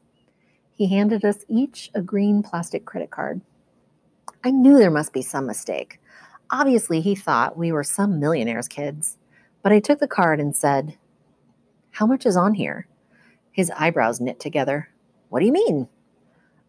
He 0.71 0.87
handed 0.87 1.25
us 1.25 1.45
each 1.49 1.89
a 1.95 2.03
green 2.03 2.43
plastic 2.43 2.85
credit 2.85 3.09
card. 3.09 3.41
I 4.43 4.51
knew 4.51 4.77
there 4.77 4.91
must 4.91 5.13
be 5.13 5.23
some 5.23 5.47
mistake. 5.47 5.99
Obviously, 6.51 7.01
he 7.01 7.15
thought 7.15 7.57
we 7.57 7.71
were 7.71 7.83
some 7.83 8.19
millionaire's 8.19 8.67
kids. 8.67 9.17
But 9.63 9.71
I 9.71 9.79
took 9.79 9.97
the 9.97 10.07
card 10.07 10.39
and 10.39 10.55
said, 10.55 10.95
How 11.89 12.05
much 12.05 12.27
is 12.27 12.37
on 12.37 12.53
here? 12.53 12.87
His 13.55 13.71
eyebrows 13.71 14.19
knit 14.19 14.37
together. 14.37 14.89
What 15.29 15.39
do 15.39 15.45
you 15.45 15.53
mean? 15.53 15.87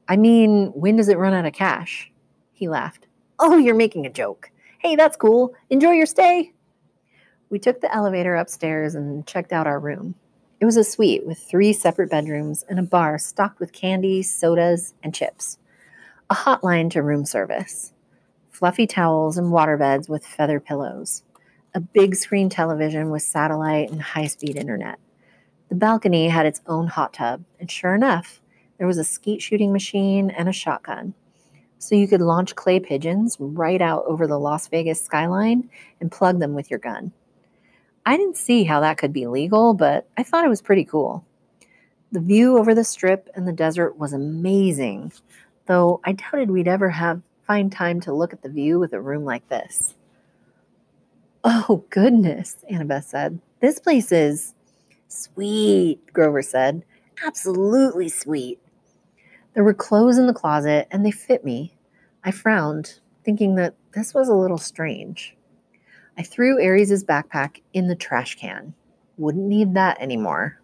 I 0.06 0.16
mean, 0.16 0.68
when 0.68 0.94
does 0.94 1.08
it 1.08 1.18
run 1.18 1.34
out 1.34 1.44
of 1.44 1.52
cash? 1.52 2.12
He 2.52 2.68
laughed. 2.68 3.08
Oh, 3.40 3.56
you're 3.56 3.74
making 3.74 4.06
a 4.06 4.10
joke. 4.10 4.52
Hey, 4.78 4.94
that's 4.94 5.16
cool. 5.16 5.52
Enjoy 5.68 5.90
your 5.90 6.06
stay. 6.06 6.52
We 7.50 7.58
took 7.58 7.80
the 7.80 7.92
elevator 7.92 8.36
upstairs 8.36 8.94
and 8.94 9.26
checked 9.26 9.52
out 9.52 9.66
our 9.66 9.80
room. 9.80 10.14
It 10.60 10.64
was 10.64 10.76
a 10.76 10.84
suite 10.84 11.26
with 11.26 11.40
three 11.40 11.72
separate 11.72 12.08
bedrooms 12.08 12.64
and 12.68 12.78
a 12.78 12.84
bar 12.84 13.18
stocked 13.18 13.58
with 13.58 13.72
candy, 13.72 14.22
sodas, 14.22 14.94
and 15.02 15.12
chips. 15.12 15.58
A 16.30 16.36
hotline 16.36 16.88
to 16.92 17.02
room 17.02 17.24
service. 17.24 17.92
Fluffy 18.50 18.86
towels 18.86 19.36
and 19.36 19.52
waterbeds 19.52 20.08
with 20.08 20.24
feather 20.24 20.60
pillows. 20.60 21.24
A 21.74 21.80
big 21.80 22.14
screen 22.14 22.48
television 22.48 23.10
with 23.10 23.22
satellite 23.22 23.90
and 23.90 24.00
high 24.00 24.28
speed 24.28 24.54
internet. 24.54 25.00
The 25.68 25.74
balcony 25.74 26.28
had 26.28 26.46
its 26.46 26.60
own 26.66 26.86
hot 26.86 27.12
tub, 27.12 27.44
and 27.58 27.70
sure 27.70 27.94
enough, 27.94 28.40
there 28.78 28.86
was 28.86 28.98
a 28.98 29.04
skeet 29.04 29.42
shooting 29.42 29.72
machine 29.72 30.30
and 30.30 30.48
a 30.48 30.52
shotgun. 30.52 31.14
So 31.78 31.94
you 31.94 32.08
could 32.08 32.20
launch 32.20 32.54
clay 32.54 32.80
pigeons 32.80 33.36
right 33.38 33.82
out 33.82 34.04
over 34.06 34.26
the 34.26 34.38
Las 34.38 34.68
Vegas 34.68 35.02
skyline 35.02 35.68
and 36.00 36.10
plug 36.10 36.38
them 36.38 36.54
with 36.54 36.70
your 36.70 36.78
gun. 36.78 37.12
I 38.06 38.16
didn't 38.16 38.36
see 38.36 38.64
how 38.64 38.80
that 38.80 38.98
could 38.98 39.12
be 39.12 39.26
legal, 39.26 39.74
but 39.74 40.08
I 40.16 40.22
thought 40.22 40.44
it 40.44 40.48
was 40.48 40.62
pretty 40.62 40.84
cool. 40.84 41.24
The 42.12 42.20
view 42.20 42.56
over 42.56 42.74
the 42.74 42.84
strip 42.84 43.28
and 43.34 43.46
the 43.46 43.52
desert 43.52 43.98
was 43.98 44.12
amazing, 44.12 45.12
though 45.66 46.00
I 46.04 46.12
doubted 46.12 46.50
we'd 46.50 46.68
ever 46.68 46.90
have 46.90 47.20
find 47.46 47.70
time 47.70 48.00
to 48.00 48.12
look 48.12 48.32
at 48.32 48.42
the 48.42 48.48
view 48.48 48.78
with 48.78 48.92
a 48.92 49.00
room 49.00 49.24
like 49.24 49.48
this. 49.48 49.94
Oh, 51.44 51.84
goodness, 51.90 52.64
Annabeth 52.70 53.04
said. 53.04 53.40
This 53.60 53.78
place 53.78 54.10
is 54.10 54.54
sweet, 55.08 56.12
Grover 56.12 56.42
said. 56.42 56.84
Absolutely 57.24 58.08
sweet. 58.08 58.60
There 59.54 59.64
were 59.64 59.74
clothes 59.74 60.18
in 60.18 60.26
the 60.26 60.34
closet 60.34 60.88
and 60.90 61.04
they 61.04 61.10
fit 61.10 61.44
me. 61.44 61.74
I 62.24 62.30
frowned, 62.30 63.00
thinking 63.24 63.54
that 63.54 63.74
this 63.92 64.12
was 64.12 64.28
a 64.28 64.34
little 64.34 64.58
strange. 64.58 65.36
I 66.18 66.22
threw 66.22 66.62
Ares' 66.62 67.04
backpack 67.04 67.62
in 67.72 67.88
the 67.88 67.94
trash 67.94 68.36
can. 68.36 68.74
Wouldn't 69.16 69.46
need 69.46 69.74
that 69.74 70.00
anymore. 70.00 70.60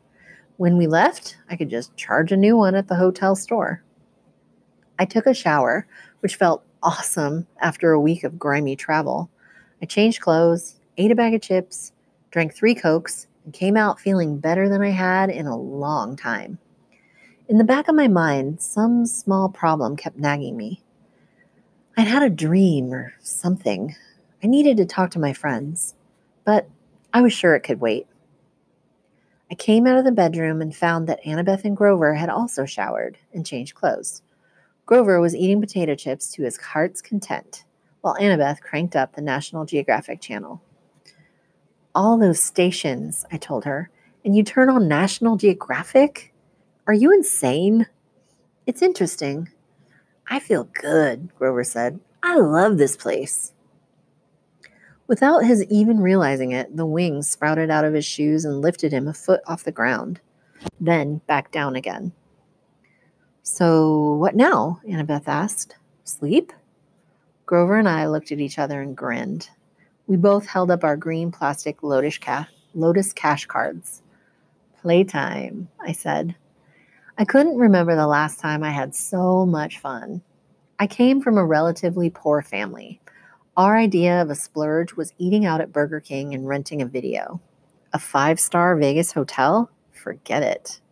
When 0.57 0.77
we 0.77 0.87
left, 0.87 1.37
I 1.49 1.57
could 1.57 1.71
just 1.71 1.97
charge 1.97 2.33
a 2.33 2.37
new 2.37 2.57
one 2.57 2.75
at 2.75 2.89
the 2.89 2.95
hotel 2.95 3.35
store. 3.35 3.83
I 4.99 5.05
took 5.05 5.27
a 5.27 5.35
shower, 5.35 5.87
which 6.21 6.37
felt 6.37 6.65
awesome 6.83 7.47
after 7.61 7.93
a 7.93 8.01
week 8.01 8.25
of 8.25 8.39
grimy 8.39 8.77
travel. 8.77 9.31
I 9.81 9.87
changed 9.87 10.21
clothes, 10.21 10.79
ate 10.97 11.11
a 11.11 11.15
bag 11.15 11.35
of 11.35 11.43
chips, 11.43 11.93
drank 12.31 12.55
three 12.55 12.75
Cokes, 12.75 13.27
and 13.45 13.53
came 13.53 13.77
out 13.77 14.01
feeling 14.01 14.39
better 14.39 14.69
than 14.69 14.83
I 14.83 14.91
had 14.91 15.31
in 15.31 15.47
a 15.47 15.57
long 15.57 16.17
time. 16.17 16.59
In 17.49 17.59
the 17.59 17.65
back 17.65 17.89
of 17.89 17.95
my 17.95 18.09
mind, 18.09 18.63
some 18.63 19.05
small 19.05 19.49
problem 19.49 19.97
kept 19.97 20.17
nagging 20.17 20.57
me. 20.57 20.83
I'd 21.97 22.07
had 22.07 22.23
a 22.23 22.31
dream 22.31 22.93
or 22.93 23.15
something. 23.21 23.95
I 24.43 24.47
needed 24.47 24.77
to 24.79 24.87
talk 24.87 25.11
to 25.11 25.19
my 25.19 25.33
friends, 25.33 25.95
but 26.45 26.69
I 27.13 27.21
was 27.21 27.33
sure 27.33 27.55
it 27.55 27.61
could 27.61 27.81
wait. 27.81 28.07
I 29.51 29.55
came 29.55 29.87
out 29.87 29.99
of 29.99 30.05
the 30.05 30.13
bedroom 30.13 30.63
and 30.63 30.75
found 30.75 31.07
that 31.07 31.23
Annabeth 31.25 31.65
and 31.65 31.77
Grover 31.77 32.15
had 32.15 32.31
also 32.31 32.65
showered 32.65 33.19
and 33.35 33.45
changed 33.45 33.75
clothes. 33.75 34.23
Grover 34.87 35.21
was 35.21 35.37
eating 35.37 35.61
potato 35.61 35.95
chips 35.95 36.33
to 36.33 36.43
his 36.43 36.57
heart's 36.57 37.03
content, 37.03 37.65
while 38.01 38.17
Annabeth 38.17 38.63
cranked 38.63 38.97
up 38.97 39.15
the 39.15 39.21
National 39.21 39.67
Geographic 39.67 40.23
channel. 40.23 40.63
All 41.95 42.19
those 42.19 42.43
stations, 42.43 43.27
I 43.31 43.37
told 43.37 43.65
her, 43.65 43.91
and 44.25 44.35
you 44.35 44.43
turn 44.43 44.71
on 44.71 44.89
National 44.89 45.37
Geographic? 45.37 46.33
Are 46.87 46.95
you 46.95 47.13
insane? 47.13 47.87
It's 48.67 48.81
interesting. 48.81 49.51
I 50.27 50.39
feel 50.39 50.65
good, 50.81 51.29
Grover 51.37 51.65
said. 51.65 52.01
I 52.23 52.39
love 52.39 52.79
this 52.79 52.97
place. 52.97 53.53
Without 55.07 55.45
his 55.45 55.65
even 55.65 56.01
realizing 56.01 56.53
it, 56.53 56.75
the 56.75 56.87
wings 56.87 57.29
sprouted 57.29 57.71
out 57.71 57.85
of 57.85 57.93
his 57.93 58.07
shoes 58.07 58.45
and 58.47 58.63
lifted 58.63 58.93
him 58.93 59.07
a 59.07 59.13
foot 59.13 59.41
off 59.47 59.65
the 59.65 59.73
ground, 59.73 60.21
then 60.81 61.21
back 61.27 61.51
down 61.51 61.77
again. 61.77 62.13
So, 63.43 64.15
what 64.15 64.37
now? 64.37 64.81
Annabeth 64.89 65.27
asked. 65.27 65.77
Sleep? 66.05 66.53
Grover 67.45 67.79
and 67.79 67.89
I 67.89 68.07
looked 68.07 68.33
at 68.33 68.41
each 68.41 68.59
other 68.59 68.81
and 68.81 68.97
grinned. 68.97 69.51
We 70.13 70.19
both 70.19 70.45
held 70.45 70.71
up 70.71 70.85
our 70.85 70.95
green 70.95 71.33
plastic 71.33 71.83
Lotus, 71.83 72.19
ca- 72.19 72.47
Lotus 72.75 73.15
cash 73.15 73.47
cards. 73.47 74.03
Playtime, 74.83 75.71
I 75.81 75.93
said. 75.93 76.37
I 77.17 77.25
couldn't 77.25 77.57
remember 77.57 77.97
the 77.97 78.07
last 78.07 78.39
time 78.39 78.63
I 78.63 78.73
had 78.73 78.95
so 78.95 79.47
much 79.47 79.79
fun. 79.79 80.21
I 80.79 80.87
came 80.87 81.23
from 81.23 81.39
a 81.39 81.47
relatively 81.47 82.11
poor 82.11 82.43
family. 82.43 83.01
Our 83.57 83.79
idea 83.79 84.21
of 84.21 84.29
a 84.29 84.35
splurge 84.35 84.93
was 84.93 85.15
eating 85.17 85.47
out 85.47 85.63
at 85.63 85.73
Burger 85.73 86.01
King 86.01 86.35
and 86.35 86.47
renting 86.47 86.83
a 86.83 86.87
video. 86.87 87.41
A 87.95 87.99
five 87.99 88.39
star 88.39 88.77
Vegas 88.77 89.13
hotel? 89.13 89.71
Forget 89.93 90.43
it. 90.43 90.83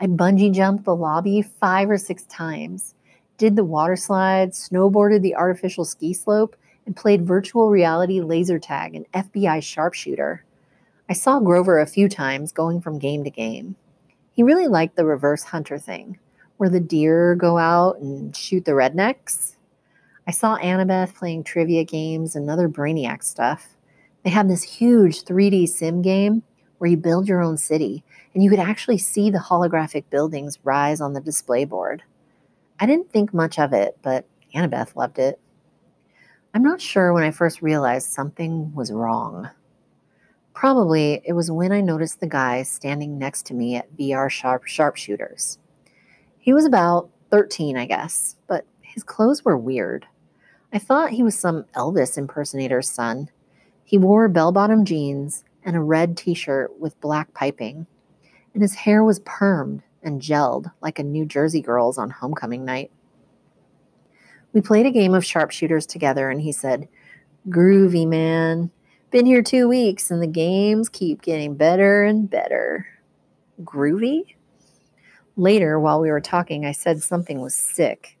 I 0.00 0.08
bungee 0.08 0.52
jumped 0.52 0.86
the 0.86 0.96
lobby 0.96 1.40
five 1.42 1.88
or 1.88 1.98
six 1.98 2.24
times, 2.24 2.96
did 3.38 3.54
the 3.54 3.62
water 3.62 3.94
slide, 3.94 4.50
snowboarded 4.50 5.22
the 5.22 5.36
artificial 5.36 5.84
ski 5.84 6.12
slope, 6.12 6.56
and 6.90 6.96
played 6.96 7.24
virtual 7.24 7.70
reality 7.70 8.20
laser 8.20 8.58
tag 8.58 8.96
and 8.96 9.06
FBI 9.12 9.62
sharpshooter. 9.62 10.44
I 11.08 11.12
saw 11.12 11.38
Grover 11.38 11.78
a 11.78 11.86
few 11.86 12.08
times 12.08 12.50
going 12.50 12.80
from 12.80 12.98
game 12.98 13.22
to 13.22 13.30
game. 13.30 13.76
He 14.32 14.42
really 14.42 14.66
liked 14.66 14.96
the 14.96 15.04
reverse 15.04 15.44
hunter 15.44 15.78
thing, 15.78 16.18
where 16.56 16.68
the 16.68 16.80
deer 16.80 17.36
go 17.36 17.58
out 17.58 18.00
and 18.00 18.34
shoot 18.34 18.64
the 18.64 18.72
rednecks. 18.72 19.54
I 20.26 20.32
saw 20.32 20.58
Annabeth 20.58 21.14
playing 21.14 21.44
trivia 21.44 21.84
games 21.84 22.34
and 22.34 22.50
other 22.50 22.68
Brainiac 22.68 23.22
stuff. 23.22 23.76
They 24.24 24.30
had 24.30 24.50
this 24.50 24.64
huge 24.64 25.22
3D 25.22 25.68
sim 25.68 26.02
game 26.02 26.42
where 26.78 26.90
you 26.90 26.96
build 26.96 27.28
your 27.28 27.40
own 27.40 27.56
city 27.56 28.02
and 28.34 28.42
you 28.42 28.50
could 28.50 28.58
actually 28.58 28.98
see 28.98 29.30
the 29.30 29.38
holographic 29.38 30.06
buildings 30.10 30.58
rise 30.64 31.00
on 31.00 31.12
the 31.12 31.20
display 31.20 31.64
board. 31.64 32.02
I 32.80 32.86
didn't 32.86 33.12
think 33.12 33.32
much 33.32 33.60
of 33.60 33.72
it, 33.72 33.96
but 34.02 34.26
Annabeth 34.56 34.96
loved 34.96 35.20
it. 35.20 35.38
I'm 36.52 36.62
not 36.62 36.80
sure 36.80 37.12
when 37.12 37.22
I 37.22 37.30
first 37.30 37.62
realized 37.62 38.10
something 38.10 38.74
was 38.74 38.92
wrong. 38.92 39.48
Probably 40.52 41.22
it 41.24 41.32
was 41.32 41.50
when 41.50 41.72
I 41.72 41.80
noticed 41.80 42.20
the 42.20 42.26
guy 42.26 42.62
standing 42.62 43.18
next 43.18 43.46
to 43.46 43.54
me 43.54 43.76
at 43.76 43.96
VR 43.96 44.30
sharp 44.30 44.66
sharpshooters. 44.66 45.58
He 46.38 46.52
was 46.52 46.64
about 46.64 47.10
13, 47.30 47.76
I 47.76 47.86
guess, 47.86 48.36
but 48.48 48.66
his 48.80 49.02
clothes 49.02 49.44
were 49.44 49.56
weird. 49.56 50.06
I 50.72 50.78
thought 50.78 51.10
he 51.10 51.22
was 51.22 51.38
some 51.38 51.64
Elvis 51.76 52.18
impersonator's 52.18 52.90
son. 52.90 53.30
He 53.84 53.98
wore 53.98 54.28
bell 54.28 54.52
bottom 54.52 54.84
jeans 54.84 55.44
and 55.64 55.76
a 55.76 55.80
red 55.80 56.16
t 56.16 56.34
shirt 56.34 56.78
with 56.80 57.00
black 57.00 57.32
piping 57.34 57.86
and 58.54 58.62
his 58.62 58.74
hair 58.74 59.04
was 59.04 59.20
permed 59.20 59.82
and 60.02 60.20
gelled 60.20 60.72
like 60.80 60.98
a 60.98 61.04
New 61.04 61.24
Jersey 61.24 61.60
girl's 61.60 61.98
on 61.98 62.10
homecoming 62.10 62.64
night. 62.64 62.90
We 64.52 64.60
played 64.60 64.86
a 64.86 64.90
game 64.90 65.14
of 65.14 65.24
sharpshooters 65.24 65.86
together, 65.86 66.28
and 66.28 66.40
he 66.40 66.52
said, 66.52 66.88
Groovy, 67.48 68.06
man. 68.06 68.70
Been 69.10 69.26
here 69.26 69.42
two 69.42 69.68
weeks, 69.68 70.10
and 70.10 70.22
the 70.22 70.26
games 70.26 70.88
keep 70.88 71.22
getting 71.22 71.54
better 71.54 72.04
and 72.04 72.28
better. 72.28 72.86
Groovy? 73.62 74.34
Later, 75.36 75.78
while 75.78 76.00
we 76.00 76.10
were 76.10 76.20
talking, 76.20 76.66
I 76.66 76.72
said 76.72 77.02
something 77.02 77.40
was 77.40 77.54
sick, 77.54 78.18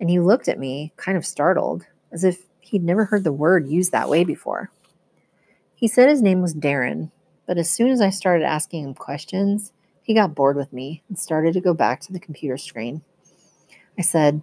and 0.00 0.08
he 0.08 0.20
looked 0.20 0.48
at 0.48 0.58
me, 0.58 0.92
kind 0.96 1.16
of 1.16 1.26
startled, 1.26 1.86
as 2.12 2.24
if 2.24 2.46
he'd 2.60 2.84
never 2.84 3.04
heard 3.04 3.24
the 3.24 3.32
word 3.32 3.66
used 3.66 3.92
that 3.92 4.08
way 4.08 4.24
before. 4.24 4.70
He 5.74 5.88
said 5.88 6.08
his 6.08 6.22
name 6.22 6.40
was 6.40 6.54
Darren, 6.54 7.10
but 7.46 7.58
as 7.58 7.70
soon 7.70 7.90
as 7.90 8.00
I 8.00 8.10
started 8.10 8.44
asking 8.44 8.84
him 8.84 8.94
questions, 8.94 9.72
he 10.02 10.14
got 10.14 10.34
bored 10.34 10.56
with 10.56 10.72
me 10.72 11.02
and 11.08 11.18
started 11.18 11.52
to 11.54 11.60
go 11.60 11.74
back 11.74 12.00
to 12.02 12.12
the 12.12 12.20
computer 12.20 12.56
screen. 12.56 13.02
I 13.98 14.02
said, 14.02 14.42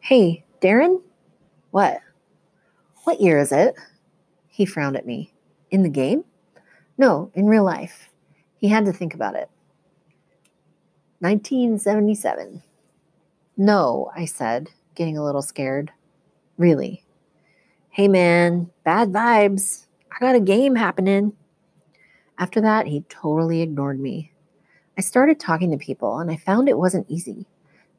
Hey, 0.00 0.44
Darren? 0.60 1.00
What? 1.70 2.00
What 3.04 3.20
year 3.20 3.38
is 3.38 3.52
it? 3.52 3.74
He 4.48 4.66
frowned 4.66 4.96
at 4.96 5.06
me. 5.06 5.32
In 5.70 5.82
the 5.82 5.88
game? 5.88 6.24
No, 6.98 7.30
in 7.34 7.46
real 7.46 7.64
life. 7.64 8.10
He 8.58 8.68
had 8.68 8.84
to 8.84 8.92
think 8.92 9.14
about 9.14 9.34
it. 9.34 9.48
1977. 11.20 12.62
No, 13.56 14.10
I 14.14 14.24
said, 14.24 14.70
getting 14.94 15.16
a 15.16 15.24
little 15.24 15.42
scared. 15.42 15.92
Really? 16.58 17.04
Hey 17.90 18.08
man, 18.08 18.70
bad 18.84 19.12
vibes. 19.12 19.86
I 20.12 20.18
got 20.20 20.34
a 20.34 20.40
game 20.40 20.76
happening. 20.76 21.32
After 22.38 22.60
that, 22.60 22.86
he 22.86 23.04
totally 23.08 23.62
ignored 23.62 24.00
me. 24.00 24.32
I 24.96 25.00
started 25.00 25.40
talking 25.40 25.70
to 25.70 25.76
people 25.76 26.18
and 26.18 26.30
I 26.30 26.36
found 26.36 26.68
it 26.68 26.78
wasn't 26.78 27.10
easy. 27.10 27.46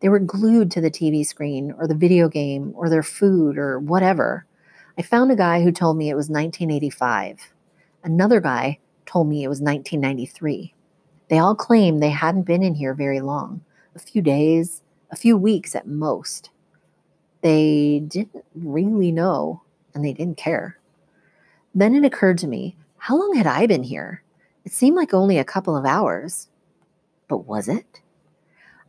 They 0.01 0.09
were 0.09 0.19
glued 0.19 0.71
to 0.71 0.81
the 0.81 0.91
TV 0.91 1.25
screen 1.25 1.73
or 1.77 1.87
the 1.87 1.95
video 1.95 2.27
game 2.27 2.73
or 2.75 2.89
their 2.89 3.03
food 3.03 3.57
or 3.57 3.79
whatever. 3.79 4.45
I 4.97 5.03
found 5.03 5.31
a 5.31 5.35
guy 5.35 5.61
who 5.61 5.71
told 5.71 5.97
me 5.97 6.09
it 6.09 6.15
was 6.15 6.29
1985. 6.29 7.39
Another 8.03 8.41
guy 8.41 8.79
told 9.05 9.27
me 9.27 9.43
it 9.43 9.47
was 9.47 9.61
1993. 9.61 10.73
They 11.29 11.37
all 11.37 11.55
claimed 11.55 12.01
they 12.01 12.09
hadn't 12.09 12.43
been 12.43 12.63
in 12.63 12.75
here 12.75 12.93
very 12.93 13.21
long 13.21 13.61
a 13.95 13.99
few 13.99 14.21
days, 14.21 14.81
a 15.11 15.15
few 15.15 15.37
weeks 15.37 15.75
at 15.75 15.87
most. 15.87 16.49
They 17.41 17.99
didn't 18.05 18.43
really 18.55 19.11
know 19.11 19.61
and 19.93 20.03
they 20.03 20.13
didn't 20.13 20.37
care. 20.37 20.77
Then 21.73 21.95
it 21.95 22.05
occurred 22.05 22.37
to 22.39 22.47
me 22.47 22.75
how 22.97 23.17
long 23.17 23.35
had 23.35 23.47
I 23.47 23.65
been 23.65 23.83
here? 23.83 24.23
It 24.63 24.71
seemed 24.71 24.95
like 24.95 25.13
only 25.13 25.39
a 25.39 25.43
couple 25.43 25.75
of 25.75 25.85
hours. 25.85 26.49
But 27.27 27.47
was 27.47 27.67
it? 27.67 28.00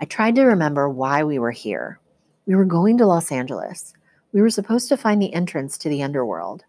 I 0.03 0.05
tried 0.05 0.35
to 0.35 0.43
remember 0.43 0.89
why 0.89 1.23
we 1.23 1.39
were 1.39 1.53
here. 1.53 2.01
We 2.47 2.57
were 2.57 2.65
going 2.65 2.99
to 2.99 3.07
Los 3.07 3.31
Angeles. 3.31 3.95
We 4.33 4.43
were 4.43 4.51
supposed 4.51 4.89
to 4.89 4.97
find 4.97 5.23
the 5.23 5.33
entrance 5.33 5.79
to 5.79 5.89
the 5.89 6.03
underworld. 6.03 6.65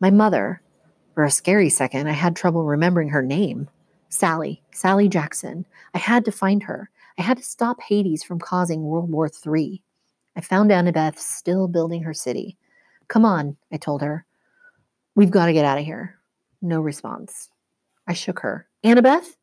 My 0.00 0.10
mother, 0.10 0.60
for 1.14 1.22
a 1.22 1.30
scary 1.30 1.68
second, 1.68 2.08
I 2.08 2.12
had 2.12 2.34
trouble 2.34 2.64
remembering 2.64 3.08
her 3.10 3.22
name. 3.22 3.68
Sally, 4.08 4.64
Sally 4.72 5.08
Jackson. 5.08 5.64
I 5.94 5.98
had 5.98 6.24
to 6.24 6.32
find 6.32 6.60
her. 6.64 6.90
I 7.18 7.22
had 7.22 7.36
to 7.36 7.44
stop 7.44 7.80
Hades 7.80 8.24
from 8.24 8.40
causing 8.40 8.82
World 8.82 9.12
War 9.12 9.30
III. 9.46 9.80
I 10.34 10.40
found 10.40 10.72
Annabeth 10.72 11.18
still 11.18 11.68
building 11.68 12.02
her 12.02 12.12
city. 12.12 12.56
Come 13.06 13.24
on, 13.24 13.56
I 13.70 13.76
told 13.76 14.02
her. 14.02 14.26
We've 15.14 15.30
got 15.30 15.46
to 15.46 15.52
get 15.52 15.64
out 15.64 15.78
of 15.78 15.84
here. 15.84 16.18
No 16.60 16.80
response. 16.80 17.48
I 18.08 18.14
shook 18.14 18.40
her. 18.40 18.66
Annabeth? 18.82 19.36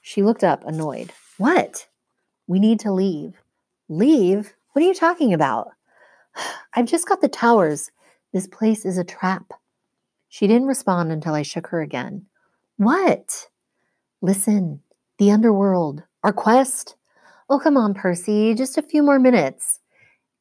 She 0.00 0.22
looked 0.22 0.42
up, 0.42 0.64
annoyed. 0.64 1.12
What? 1.36 1.86
We 2.48 2.58
need 2.58 2.80
to 2.80 2.92
leave. 2.92 3.34
Leave? 3.88 4.54
What 4.72 4.82
are 4.82 4.88
you 4.88 4.94
talking 4.94 5.32
about? 5.32 5.68
I've 6.74 6.86
just 6.86 7.06
got 7.06 7.20
the 7.20 7.28
towers. 7.28 7.90
This 8.32 8.48
place 8.48 8.84
is 8.84 8.98
a 8.98 9.04
trap. 9.04 9.52
She 10.28 10.46
didn't 10.46 10.66
respond 10.66 11.12
until 11.12 11.34
I 11.34 11.42
shook 11.42 11.68
her 11.68 11.80
again. 11.80 12.26
What? 12.78 13.48
Listen, 14.20 14.80
the 15.18 15.30
underworld, 15.30 16.02
our 16.24 16.32
quest. 16.32 16.96
Oh, 17.50 17.58
come 17.58 17.76
on, 17.76 17.94
Percy, 17.94 18.54
just 18.54 18.78
a 18.78 18.82
few 18.82 19.02
more 19.02 19.18
minutes. 19.18 19.80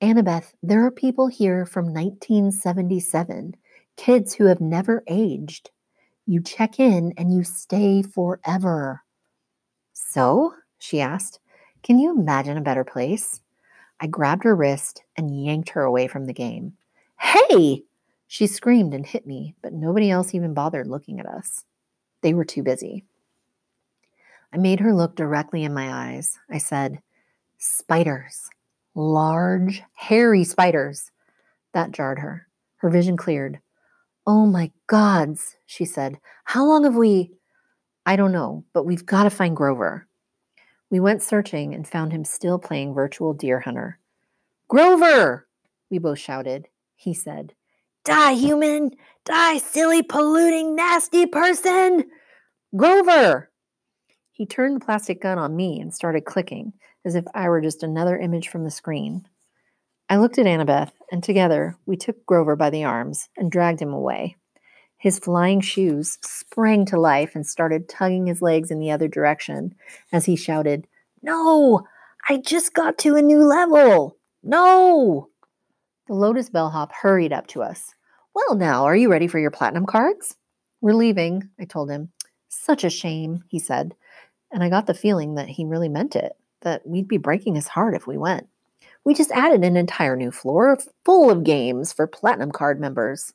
Annabeth, 0.01 0.53
there 0.61 0.85
are 0.85 0.91
people 0.91 1.27
here 1.27 1.65
from 1.65 1.85
1977, 1.85 3.55
kids 3.95 4.33
who 4.33 4.45
have 4.45 4.61
never 4.61 5.03
aged. 5.07 5.71
You 6.25 6.41
check 6.41 6.79
in 6.79 7.13
and 7.17 7.33
you 7.33 7.43
stay 7.43 8.01
forever. 8.01 9.01
So, 9.93 10.53
she 10.77 11.01
asked, 11.01 11.39
can 11.87 11.99
you 11.99 12.11
imagine 12.11 12.57
a 12.57 12.61
better 12.61 12.83
place? 12.83 13.39
I 14.01 14.07
grabbed 14.07 14.43
her 14.43 14.53
wrist 14.53 15.03
and 15.15 15.45
yanked 15.45 15.69
her 15.69 15.83
away 15.83 16.07
from 16.07 16.25
the 16.25 16.33
game. 16.33 16.73
Hey! 17.17 17.83
She 18.27 18.45
screamed 18.45 18.93
and 18.93 19.05
hit 19.05 19.25
me, 19.25 19.55
but 19.61 19.71
nobody 19.71 20.11
else 20.11 20.35
even 20.35 20.53
bothered 20.53 20.87
looking 20.87 21.17
at 21.21 21.25
us. 21.25 21.63
They 22.23 22.33
were 22.33 22.43
too 22.43 22.61
busy. 22.61 23.05
I 24.51 24.57
made 24.57 24.81
her 24.81 24.93
look 24.93 25.15
directly 25.15 25.63
in 25.63 25.73
my 25.73 26.11
eyes. 26.11 26.37
I 26.49 26.57
said, 26.57 27.01
Spiders. 27.57 28.49
Large, 28.93 29.81
hairy 29.93 30.43
spiders. 30.43 31.11
That 31.71 31.91
jarred 31.93 32.19
her. 32.19 32.47
Her 32.77 32.89
vision 32.89 33.15
cleared. 33.15 33.61
Oh 34.25 34.45
my 34.45 34.71
gods, 34.87 35.55
she 35.65 35.85
said. 35.85 36.19
How 36.43 36.65
long 36.65 36.83
have 36.83 36.95
we? 36.95 37.31
I 38.05 38.17
don't 38.17 38.33
know, 38.33 38.65
but 38.73 38.85
we've 38.85 39.05
got 39.05 39.23
to 39.23 39.29
find 39.29 39.55
Grover. 39.55 40.06
We 40.89 40.99
went 40.99 41.21
searching 41.21 41.73
and 41.73 41.87
found 41.87 42.13
him 42.13 42.23
still 42.23 42.59
playing 42.59 42.93
virtual 42.93 43.33
deer 43.33 43.59
hunter. 43.59 43.99
Grover! 44.69 45.47
We 45.89 45.97
both 45.97 46.19
shouted. 46.19 46.67
He 46.95 47.13
said, 47.13 47.53
Die, 48.05 48.33
human! 48.33 48.91
Die, 49.25 49.57
silly, 49.57 50.01
polluting, 50.01 50.75
nasty 50.75 51.25
person! 51.25 52.05
Grover! 52.75 53.51
He 54.31 54.45
turned 54.45 54.75
the 54.75 54.85
plastic 54.85 55.21
gun 55.21 55.37
on 55.37 55.55
me 55.55 55.79
and 55.81 55.93
started 55.93 56.25
clicking, 56.25 56.73
as 57.03 57.15
if 57.15 57.25
I 57.33 57.49
were 57.49 57.59
just 57.59 57.83
another 57.83 58.17
image 58.17 58.47
from 58.47 58.63
the 58.63 58.71
screen. 58.71 59.27
I 60.09 60.17
looked 60.17 60.37
at 60.37 60.45
Annabeth, 60.45 60.91
and 61.11 61.21
together 61.21 61.75
we 61.85 61.97
took 61.97 62.25
Grover 62.25 62.55
by 62.55 62.69
the 62.69 62.85
arms 62.85 63.27
and 63.35 63.51
dragged 63.51 63.81
him 63.81 63.93
away. 63.93 64.37
His 64.97 65.19
flying 65.19 65.61
shoes 65.61 66.17
sprang 66.21 66.85
to 66.87 66.99
life 66.99 67.35
and 67.35 67.45
started 67.45 67.87
tugging 67.87 68.25
his 68.25 68.41
legs 68.41 68.71
in 68.71 68.79
the 68.79 68.91
other 68.91 69.07
direction 69.07 69.75
as 70.11 70.25
he 70.25 70.35
shouted, 70.35 70.87
No! 71.21 71.85
I 72.27 72.37
just 72.37 72.73
got 72.73 72.97
to 72.99 73.15
a 73.15 73.21
new 73.21 73.43
level! 73.43 74.17
No! 74.43 75.29
The 76.07 76.13
Lotus 76.13 76.49
bellhop 76.49 76.91
hurried 76.93 77.31
up 77.31 77.47
to 77.47 77.61
us. 77.61 77.93
Well, 78.33 78.55
now, 78.55 78.85
are 78.85 78.95
you 78.95 79.09
ready 79.11 79.27
for 79.27 79.39
your 79.39 79.51
platinum 79.51 79.85
cards? 79.85 80.35
We're 80.81 80.93
leaving, 80.93 81.49
I 81.59 81.65
told 81.65 81.89
him. 81.89 82.09
Such 82.49 82.83
a 82.83 82.89
shame, 82.89 83.43
he 83.47 83.59
said. 83.59 83.95
And 84.51 84.63
I 84.63 84.69
got 84.69 84.87
the 84.87 84.93
feeling 84.93 85.35
that 85.35 85.49
he 85.49 85.65
really 85.65 85.89
meant 85.89 86.15
it, 86.15 86.33
that 86.61 86.85
we'd 86.87 87.07
be 87.07 87.17
breaking 87.17 87.55
his 87.55 87.67
heart 87.67 87.93
if 87.93 88.07
we 88.07 88.17
went. 88.17 88.47
We 89.03 89.13
just 89.13 89.31
added 89.31 89.63
an 89.63 89.77
entire 89.77 90.15
new 90.15 90.31
floor 90.31 90.77
full 91.05 91.29
of 91.29 91.43
games 91.43 91.93
for 91.93 92.07
platinum 92.07 92.51
card 92.51 92.79
members. 92.79 93.33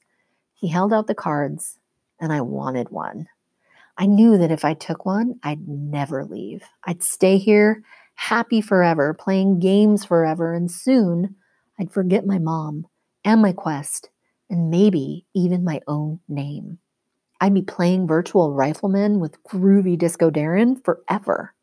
He 0.63 0.69
held 0.69 0.93
out 0.93 1.09
the 1.09 1.15
cards, 1.15 1.81
and 2.21 2.33
I 2.33 2.41
wanted 2.41 2.91
one. 2.91 3.27
I 3.99 4.07
knew 4.07 4.39
that 4.39 4.53
if 4.53 4.65
I 4.65 4.75
took 4.75 5.05
one, 5.05 5.41
I'd 5.43 5.67
never 5.67 6.25
leave. 6.25 6.63
I'd 6.85 7.03
stay 7.03 7.37
here, 7.37 7.83
happy 8.15 8.61
forever, 8.61 9.13
playing 9.13 9.59
games 9.59 10.05
forever, 10.05 10.55
and 10.55 10.71
soon 10.71 11.35
I'd 11.81 11.93
forget 11.93 12.25
my 12.27 12.39
mom 12.39 12.87
and 13.25 13.43
my 13.43 13.51
quest, 13.51 14.11
and 14.49 14.71
maybe 14.71 15.27
even 15.35 15.65
my 15.65 15.81
own 15.89 16.21
name. 16.29 16.79
I'd 17.41 17.55
be 17.55 17.63
playing 17.63 18.07
virtual 18.07 18.53
rifleman 18.53 19.19
with 19.19 19.43
groovy 19.43 19.99
Disco 19.99 20.31
Darren 20.31 20.77
forever. 20.85 21.55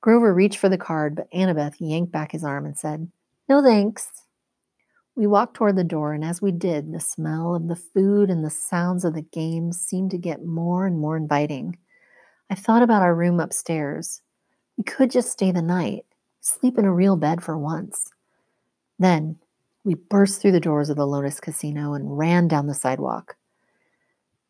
Grover 0.00 0.32
reached 0.32 0.56
for 0.58 0.70
the 0.70 0.78
card, 0.78 1.16
but 1.16 1.30
Annabeth 1.30 1.74
yanked 1.78 2.10
back 2.10 2.32
his 2.32 2.42
arm 2.42 2.64
and 2.64 2.78
said, 2.78 3.10
No 3.50 3.62
thanks. 3.62 4.08
We 5.16 5.26
walked 5.26 5.54
toward 5.54 5.76
the 5.76 5.84
door, 5.84 6.12
and 6.12 6.22
as 6.22 6.42
we 6.42 6.52
did, 6.52 6.92
the 6.92 7.00
smell 7.00 7.54
of 7.54 7.68
the 7.68 7.76
food 7.76 8.28
and 8.28 8.44
the 8.44 8.50
sounds 8.50 9.02
of 9.02 9.14
the 9.14 9.22
games 9.22 9.80
seemed 9.80 10.10
to 10.10 10.18
get 10.18 10.44
more 10.44 10.86
and 10.86 10.98
more 10.98 11.16
inviting. 11.16 11.78
I 12.50 12.54
thought 12.54 12.82
about 12.82 13.00
our 13.00 13.14
room 13.14 13.40
upstairs. 13.40 14.20
We 14.76 14.84
could 14.84 15.10
just 15.10 15.32
stay 15.32 15.52
the 15.52 15.62
night, 15.62 16.04
sleep 16.42 16.76
in 16.76 16.84
a 16.84 16.92
real 16.92 17.16
bed 17.16 17.42
for 17.42 17.56
once. 17.56 18.10
Then 18.98 19.38
we 19.84 19.94
burst 19.94 20.42
through 20.42 20.52
the 20.52 20.60
doors 20.60 20.90
of 20.90 20.96
the 20.96 21.06
Lotus 21.06 21.40
Casino 21.40 21.94
and 21.94 22.18
ran 22.18 22.46
down 22.46 22.66
the 22.66 22.74
sidewalk. 22.74 23.36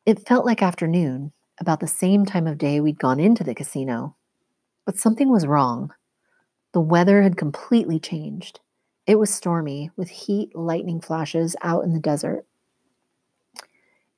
It 0.04 0.26
felt 0.26 0.44
like 0.44 0.62
afternoon, 0.62 1.32
about 1.60 1.78
the 1.78 1.86
same 1.86 2.26
time 2.26 2.48
of 2.48 2.58
day 2.58 2.80
we'd 2.80 2.98
gone 2.98 3.20
into 3.20 3.44
the 3.44 3.54
casino. 3.54 4.16
But 4.84 4.98
something 4.98 5.30
was 5.30 5.46
wrong. 5.46 5.92
The 6.72 6.80
weather 6.80 7.22
had 7.22 7.36
completely 7.36 8.00
changed. 8.00 8.58
It 9.06 9.18
was 9.20 9.32
stormy, 9.32 9.90
with 9.96 10.08
heat 10.08 10.54
lightning 10.56 11.00
flashes 11.00 11.54
out 11.62 11.84
in 11.84 11.92
the 11.92 12.00
desert. 12.00 12.44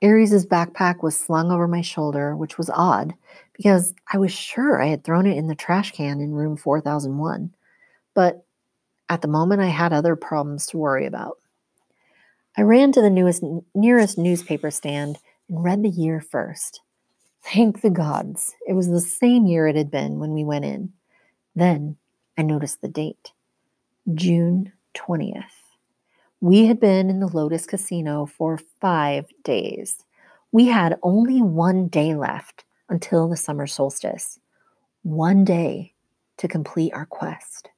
Ares' 0.02 0.46
backpack 0.46 1.02
was 1.02 1.18
slung 1.18 1.50
over 1.50 1.68
my 1.68 1.82
shoulder, 1.82 2.34
which 2.36 2.56
was 2.56 2.70
odd 2.70 3.14
because 3.52 3.94
I 4.12 4.18
was 4.18 4.32
sure 4.32 4.80
I 4.80 4.86
had 4.86 5.04
thrown 5.04 5.26
it 5.26 5.36
in 5.36 5.48
the 5.48 5.54
trash 5.54 5.92
can 5.92 6.20
in 6.20 6.32
room 6.32 6.56
4001. 6.56 7.52
But 8.14 8.46
at 9.08 9.22
the 9.22 9.28
moment, 9.28 9.60
I 9.60 9.66
had 9.66 9.92
other 9.92 10.16
problems 10.16 10.66
to 10.68 10.78
worry 10.78 11.04
about. 11.04 11.38
I 12.56 12.62
ran 12.62 12.92
to 12.92 13.02
the 13.02 13.10
newest, 13.10 13.42
nearest 13.74 14.18
newspaper 14.18 14.70
stand 14.70 15.18
and 15.48 15.62
read 15.62 15.82
the 15.82 15.90
year 15.90 16.20
first. 16.20 16.80
Thank 17.42 17.80
the 17.82 17.90
gods, 17.90 18.54
it 18.66 18.72
was 18.72 18.88
the 18.88 19.00
same 19.00 19.46
year 19.46 19.66
it 19.66 19.76
had 19.76 19.90
been 19.90 20.18
when 20.18 20.32
we 20.32 20.44
went 20.44 20.64
in. 20.64 20.92
Then 21.54 21.96
I 22.36 22.42
noticed 22.42 22.80
the 22.80 22.88
date 22.88 23.32
June 24.14 24.72
20th. 24.98 25.44
We 26.40 26.66
had 26.66 26.80
been 26.80 27.10
in 27.10 27.20
the 27.20 27.28
Lotus 27.28 27.66
Casino 27.66 28.26
for 28.26 28.58
five 28.80 29.26
days. 29.44 30.04
We 30.52 30.66
had 30.66 30.98
only 31.02 31.42
one 31.42 31.88
day 31.88 32.14
left 32.14 32.64
until 32.88 33.28
the 33.28 33.36
summer 33.36 33.66
solstice. 33.66 34.38
One 35.02 35.44
day 35.44 35.94
to 36.38 36.48
complete 36.48 36.92
our 36.92 37.06
quest. 37.06 37.70